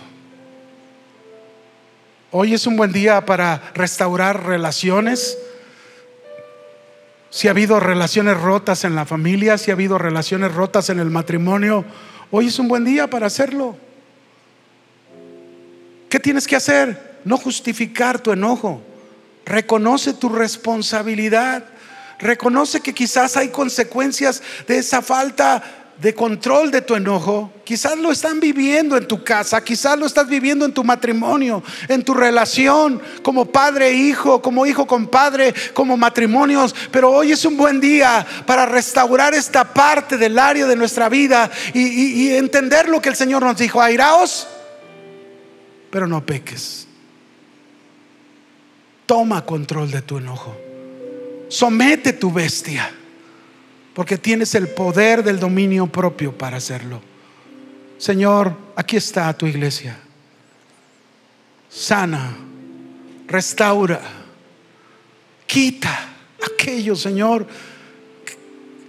[2.31, 5.37] Hoy es un buen día para restaurar relaciones.
[7.29, 11.09] Si ha habido relaciones rotas en la familia, si ha habido relaciones rotas en el
[11.09, 11.85] matrimonio,
[12.31, 13.77] hoy es un buen día para hacerlo.
[16.09, 17.19] ¿Qué tienes que hacer?
[17.23, 18.81] No justificar tu enojo.
[19.47, 21.63] Reconoce tu responsabilidad.
[22.19, 25.63] Reconoce que quizás hay consecuencias de esa falta
[26.01, 27.51] de control de tu enojo.
[27.63, 32.03] Quizás lo están viviendo en tu casa, quizás lo estás viviendo en tu matrimonio, en
[32.03, 36.75] tu relación como padre e hijo, como hijo con padre, como matrimonios.
[36.91, 41.49] Pero hoy es un buen día para restaurar esta parte del área de nuestra vida
[41.73, 43.81] y, entender lo que el Señor nos dijo.
[43.81, 44.47] Airaos
[45.89, 46.86] pero no peques.
[49.07, 50.55] Toma control de tu enojo.
[51.49, 52.91] Somete tu bestia,
[53.95, 57.01] porque tienes el poder del dominio propio para hacerlo.
[57.97, 59.97] Señor, aquí está tu iglesia.
[61.69, 62.38] Sana,
[63.27, 64.01] restaura,
[65.47, 66.09] quita
[66.45, 67.47] aquello, Señor,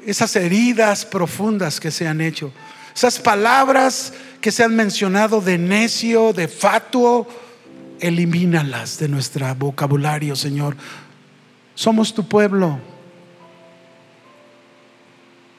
[0.05, 2.53] esas heridas profundas que se han hecho,
[2.95, 7.28] esas palabras que se han mencionado de necio, de fatuo,
[8.01, 10.77] elimínalas de nuestro vocabulario, Señor.
[11.75, 12.79] Somos tu pueblo.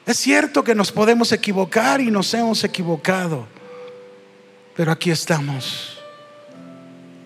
[0.05, 3.47] Es cierto que nos podemos equivocar y nos hemos equivocado,
[4.75, 5.99] pero aquí estamos.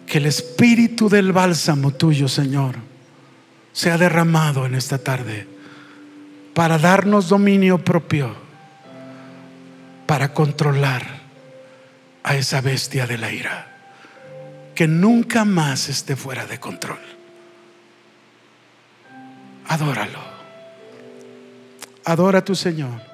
[0.06, 2.76] Que el espíritu del bálsamo tuyo, Señor,
[3.72, 5.48] sea derramado en esta tarde
[6.54, 8.36] para darnos dominio propio,
[10.06, 11.24] para controlar
[12.24, 13.73] a esa bestia de la ira.
[14.76, 17.00] Que nunca más esté fuera de control.
[19.68, 20.20] Adóralo.
[22.06, 23.13] Adora a tu Señor.